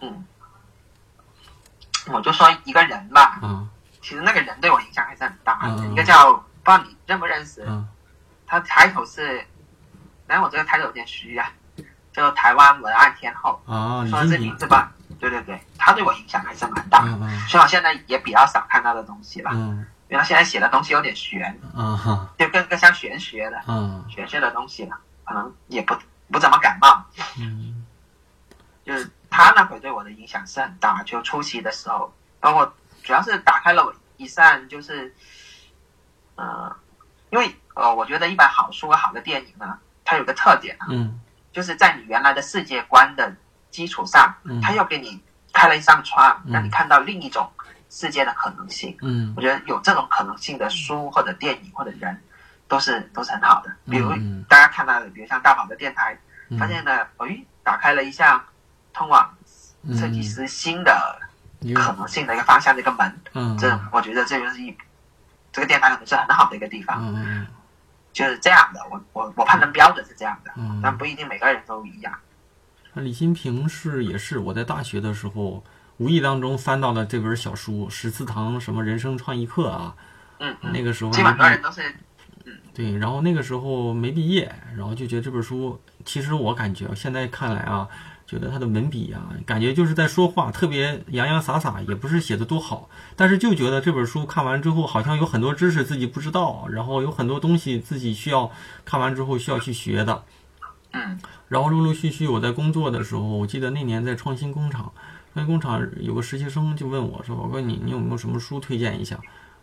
[0.00, 0.24] 嗯，
[2.08, 3.38] 我就说一个人吧。
[3.42, 3.68] 啊。
[4.02, 5.86] 其实那个人对我影响还是很大的。
[5.88, 7.62] 一个叫不知道你认不认识？
[7.66, 7.86] 嗯
[8.52, 9.40] 他抬头是，
[10.26, 11.52] 但我这个抬头有点虚啊，
[12.12, 13.62] 叫台湾文案天后。
[13.64, 14.92] 啊，说这名字吧。
[15.20, 17.04] 对对对，他对我影响还是蛮大。
[17.04, 17.10] 的
[17.48, 19.50] 虽然我现在也比较少看他的东西了。
[19.52, 19.86] 嗯。
[20.08, 21.56] 因为他现在写的东西有点玄。
[22.36, 23.62] 就更更像玄学的。
[23.68, 24.04] 嗯。
[24.08, 25.94] 玄学的东西了，可能也不
[26.32, 27.04] 不怎么感冒。
[27.38, 27.86] 嗯。
[28.84, 32.74] 就是他那会对我的影响是很大，就初期的时候，包括。
[33.02, 35.12] 主要是打开了我一扇，就是，
[36.34, 36.70] 呃，
[37.30, 41.18] 因为呃，我觉得一本好书、好的电影呢，它有个特点啊，嗯，
[41.50, 43.34] 就是在你原来的世界观的
[43.70, 47.50] 基础上，他，又给你开了一扇窗，让你看到另一种
[47.88, 52.22] 世界的可能性，嗯，我觉得有这种可能性的书或者电影或者人，
[52.68, 53.70] 都是都是很好的。
[53.90, 54.12] 比如
[54.48, 56.18] 大家看到的，比如像大宝的电台，
[56.58, 58.40] 发现呢，哎，打开了一扇
[58.92, 59.34] 通往
[59.98, 61.20] 设计师新的。
[61.74, 64.74] 可能性的一个方向的一个门，嗯，这我觉得这就是一
[65.52, 67.46] 这个电台可能是很好的一个地方，嗯嗯，
[68.14, 72.18] 就是这样的，我我我判断标准是这样的，嗯，但不一定每个人都一样。
[72.94, 75.62] 那李新平是也是我在大学的时候
[75.98, 79.94] 无意当中翻到了这本小书《十四堂什么人生创意课》啊，
[80.38, 81.82] 嗯，那个时候基本上人都是，
[82.44, 87.88] 嗯，对，然后那个时候没毕业，然后就觉得这本书，其实我感觉现在看来啊。
[88.26, 98.48] 觉得他的文笔啊，感觉就是在说话，特别洋洋洒洒，也不是写的多好，但是就觉得这本书看完之后，好像有很多知识自己不知道，然后有很多东西自己需要
[98.84, 100.22] 看完之后需要去学的。
[100.28, 100.39] 嗯。
[101.48, 104.92] 然后陆陆续续我在工作的时候，我记得那年在创新工厂，
[105.32, 109.18] 创新工厂有个实习生就问我说：“我问你，你有没有什么书推荐一下？”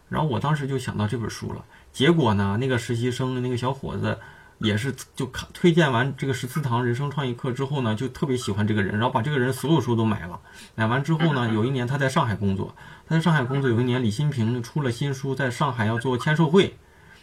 [0.10, 1.64] 然后我当时就想到这本书了。
[1.92, 4.18] 结果呢，那个实习生那个小伙子。
[4.60, 10.40] 也是就看推荐完这个十四堂人生创意课之后呢，就特别喜欢这个人，然后把这个人所有书都买了。
[10.74, 12.76] 买完之后呢，有一年他在上海工作，
[13.08, 16.76] 他在上海工作有一年李新平出了新书，在上海要做签售会，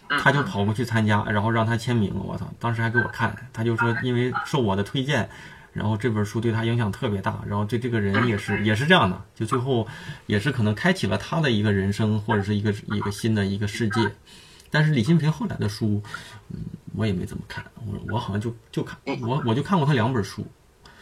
[0.08, 2.14] 他就跑过去参加，然后让他签名。
[2.14, 5.28] 我操，当时还给我看，他就说因为受我的推荐，
[5.72, 9.86] 然后这本书对他影响特别大，然后对这个人也是也是这样的，就最后
[10.26, 14.00] 也是可能开启了他的一个人生或者是一个一个新的一个世界。
[14.70, 16.02] 但是李新平后来的书，
[16.50, 16.58] 嗯，
[16.96, 20.44] 我也没怎么看，我我好像就就看我我就看过他两本书，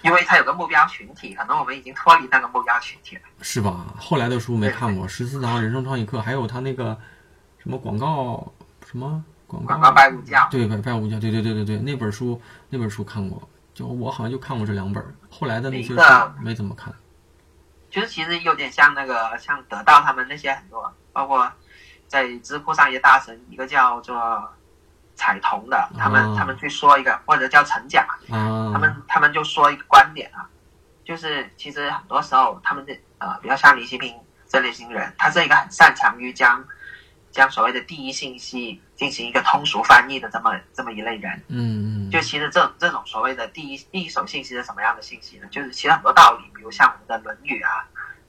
[0.03, 3.95] 因为他有个目标群体，可能我们已经脱离那个目标群体了，是吧？
[3.97, 6.95] 后来的书没看过，《十四堂人生创意课》，还有他那个
[7.59, 8.53] 什么广告
[8.93, 13.43] 什么广告拜五教，对拜拜物教，对对对对对，那本书那本书看过，
[13.75, 16.03] 就我好像就看过这两本，后来的那些书
[16.41, 16.95] 没怎么看。
[17.91, 21.51] 就是其实有点像那个像得到他们那些很多，包括。
[22.09, 24.47] 在知乎上一些大神，一个叫做
[25.15, 30.45] 彩童的，他们他们去说一个，或者叫陈甲，他们他们就说一个观点啊，
[31.07, 34.15] 就是其实很多时候他们的呃，比较像李希平
[34.47, 36.63] 这类型人，他是一个很擅长于将
[37.33, 41.43] 将所谓的第一信息进行一个通俗翻译的这么这么一类人。
[41.49, 42.11] 嗯嗯。
[42.11, 45.49] 就其实这这种所谓的第一第一手信息是什么样的信息呢？
[45.51, 47.85] 就是其实很多道理，比如像我们的《论语》啊，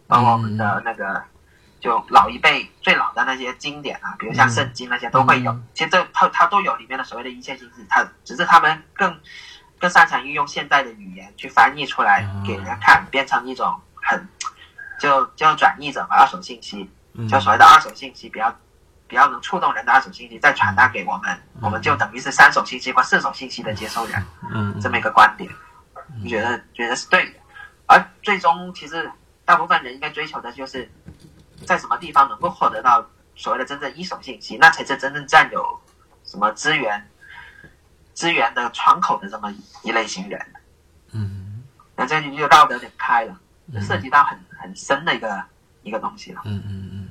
[0.08, 1.24] 包括我们的那个。
[1.84, 9.20] 就老一辈最老的那些经典啊，比如像圣经那些都会有，其实这它它都有里面的所谓的一切信息，它只是他们更
[9.78, 14.26] 更擅长运用现代的语言去翻译出来给人看，变成一种很
[14.98, 16.90] 就就转译者嘛，二手信息，
[17.30, 18.58] 就所谓的二手信息，比较
[19.14, 25.48] 比较能触动人的二手信息，再传达给我们，我们就等于是三手信息或四手信息的接收人，嗯，这么一个观点，
[26.20, 27.40] 你觉得觉得是对的，
[27.86, 29.12] 而最终其实
[29.46, 30.92] 大部分人应该追求的就是。
[31.66, 33.08] 在什么地方能够获得到
[33.38, 35.80] 所谓的真正一手信息，那才是真正占有
[36.26, 37.08] 什么资源
[38.14, 40.46] 资源的窗口的这么一类型人。
[41.14, 41.64] 嗯，
[41.96, 43.40] 那这就绕得有点开了，
[43.80, 45.42] 涉及到很很深的一个
[45.84, 46.42] 一个东西了。
[46.44, 47.03] 嗯嗯嗯，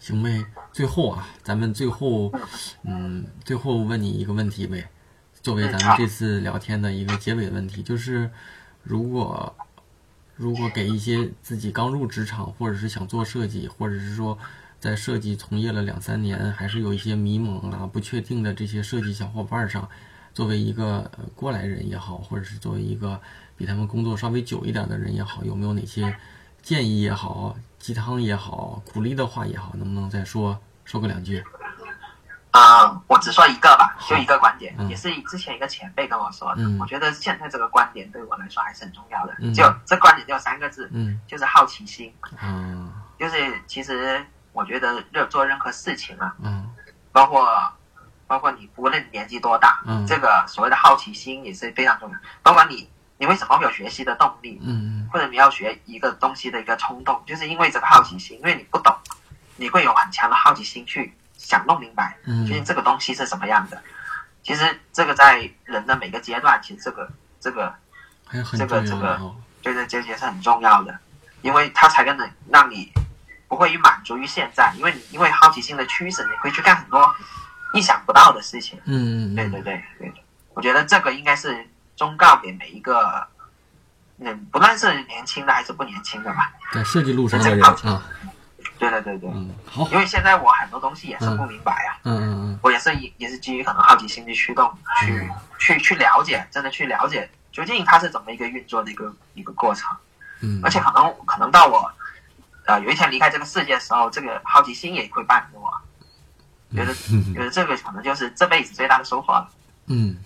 [0.00, 0.44] 行呗。
[0.72, 2.32] 最后啊，咱们最后
[2.82, 4.90] 嗯，最后问你一个问题呗，
[5.40, 8.28] 作为咱们这次聊天的一个结尾问题，就是
[8.82, 9.54] 如果。
[10.36, 14.38] 如果给一些自己刚入职场，或者是想做设计，或者是说
[14.78, 19.86] 在设计从业了两三年，还是有一些迷茫啊、不确定的这些设计小伙伴上，
[20.32, 23.20] 作为一个过来人也好，或者是作为一个
[23.54, 26.16] 比他们工作稍微久一点的人也好，有没有哪些
[26.62, 31.42] 建议也好、鸡汤也好、鼓励的话也好，能不能再说说个两句？
[32.52, 36.62] 啊，我只说一个吧，就一个观点，也是之前一个前辈跟我说的。
[36.80, 39.34] 我觉得现在这个观点对我来说还是很重要的。
[39.52, 40.90] 就这观点就三个字，
[41.28, 42.12] 就是好奇心。
[42.42, 43.36] 嗯，就是
[43.68, 44.20] 其实
[44.52, 46.68] 我觉得任做任何事情啊，嗯，
[47.12, 47.48] 包括
[48.26, 52.18] 包括你无论年纪多大，嗯，这个所谓的好奇心也是非常重要。
[52.42, 54.58] 包括你你为什么会有学习的动力？
[54.64, 58.96] 嗯或者你要学一个东西的一个冲动，就是因为这个好奇心，因为你不懂，
[59.56, 63.82] 你会有很强的好奇心去想弄明白，嗯究竟这个东西是什么样的。
[64.42, 67.10] 其实这个在人的每个阶段，其实这个
[67.40, 67.74] 这个
[68.52, 69.20] 这个这个，
[69.60, 70.98] 对对，这些是很重要的，
[71.42, 72.90] 因为它才可能让你
[73.48, 77.14] 不会满足于现在，因为你因为好奇心的驱使，你会去干很多
[77.74, 78.80] 意想不到的事情。
[78.84, 80.14] 嗯嗯，对对对对，
[80.54, 81.68] 我觉得这个应该是
[82.00, 83.28] 忠告给每一个，
[84.20, 88.02] 嗯，不论是年轻的还是不年轻的吧，在设计路上的人啊。
[88.78, 99.94] 对对对对，嗯，好，因为现在我很多东西也是不明白啊，嗯嗯嗯，我也是也是基于可能好奇心的驱动，去去去了解，真的去了解究竟它是怎么一个运作的一个一个过程，
[100.40, 101.92] 嗯，而且可能可能到我，
[102.64, 105.70] 呃，有一天离开这个世界的时候，这个好奇心也会伴着我，
[106.74, 106.94] 觉得
[107.34, 109.46] 觉得这个可能就是这辈子最大的收获了，
[109.88, 110.16] 嗯，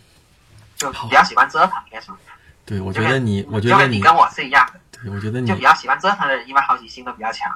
[0.93, 2.17] 就比较喜欢折腾，应该说，
[2.65, 7.51] 对，我觉得你，我觉得你跟我是一样的，对，我觉得你就比较喜欢折腾的人，一般好奇心都比较强。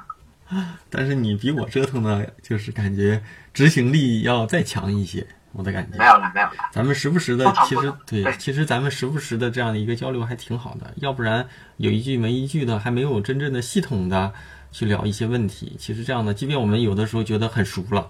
[0.89, 3.21] 但是你比我折腾的，就是感觉
[3.53, 5.97] 执行力要再强一些，我的感觉。
[5.97, 6.53] 没有了，没有了。
[6.71, 10.91] 咱们时不时的，其实对，其实咱们时不时的这样的一个交流还挺好的。
[10.97, 14.33] 要不然有一句没一句的，还没有真正的系统的
[14.71, 15.75] 去聊一些问题。
[15.77, 18.09] 其实这样的，即便我们有的时候觉得很熟了，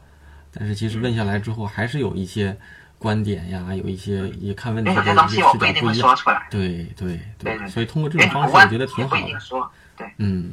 [0.53, 2.57] 但是其实问下来之后，还是有一些
[2.99, 6.15] 观点呀，有一些也看问题的一些视角不一样。
[6.51, 9.71] 对对对，所以通过这种方式，我觉得挺好的。
[9.97, 10.51] 对，嗯。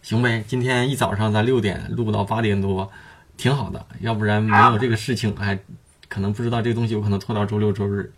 [0.00, 2.90] 行呗，今天一早上咱六点录到八点多，
[3.36, 3.84] 挺好的。
[4.00, 5.58] 要不然没有这个事情，还
[6.08, 8.10] 可能不知道这个东西有可能拖到周六周日。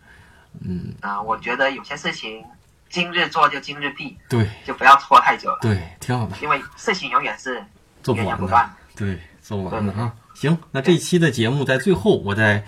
[0.61, 2.45] 嗯啊，我觉得有些事情
[2.89, 5.59] 今日做就今日毕，对，就不要拖太久了。
[5.61, 6.37] 对，挺好的。
[6.41, 7.61] 因为事情永远是
[8.05, 8.71] 做不完的。
[8.95, 10.15] 对，做不完的啊。
[10.41, 12.65] 行，那这期的节目在最后，我再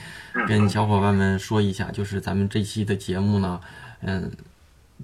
[0.47, 3.59] 跟小伙伴们说一下，就是咱们这期的节目呢，
[4.03, 4.31] 嗯，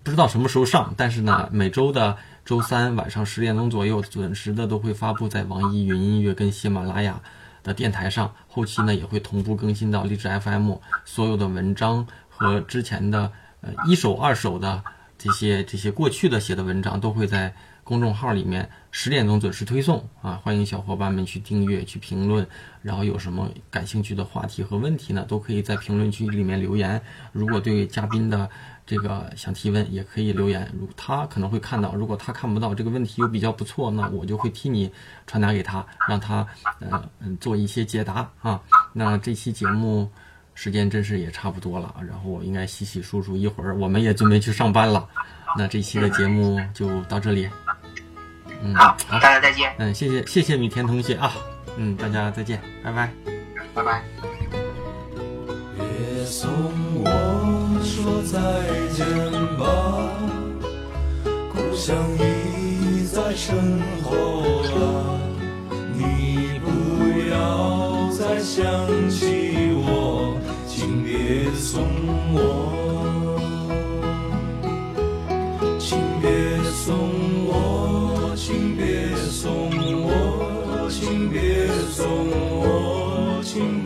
[0.02, 2.16] 不知道什么时候上，但是呢，每周的。
[2.44, 7.20] 周三晚上十点钟左右，准时的都会发布在网易云音乐跟喜马拉雅
[7.62, 8.32] 的电台上。
[8.48, 10.72] 后期呢也会同步更新到荔枝 FM。
[11.04, 14.82] 所有的文章和之前的呃一手、二手的
[15.18, 17.54] 这些这些过去的写的文章，都会在
[17.89, 20.39] 公众号里面十点钟准时推送啊！
[20.45, 22.47] 欢迎小伙伴们去订阅、去评论。
[22.82, 27.01] 然后有什么感兴趣的话题和问题呢，都可以在评论区里面留言。
[27.32, 28.47] 如果对嘉宾的
[28.84, 34.93] 这个想提问也可以留言，如他可能会看到，如果他看不到这个问题又比较不错，那我就会替你
[35.26, 36.47] 传达给他，让他
[36.80, 38.61] 呃嗯做一些解答啊。
[38.93, 40.11] 那这期节目
[40.53, 45.09] 时间真是也差不多了，然后我应该洗洗漱漱，一会儿我们也准备去上班了。
[45.57, 47.49] 那这期的节目就到这里，
[48.62, 49.72] 嗯，好，大家再见。
[49.78, 51.32] 嗯，谢谢谢谢米田同学啊，
[51.76, 53.11] 嗯，大家再见，拜拜，
[53.74, 54.02] 拜拜。
[56.26, 56.50] 送
[56.94, 57.09] 我
[57.82, 58.38] 说再
[58.92, 59.06] 见
[59.56, 59.64] 吧，
[61.50, 63.56] 故乡已在身
[64.02, 65.18] 后了，
[65.94, 66.68] 你不
[67.30, 68.62] 要再想
[69.09, 70.36] 起我，
[70.66, 71.82] 请别送
[72.34, 72.67] 我，
[81.09, 82.06] 请别送
[82.61, 83.82] 我，请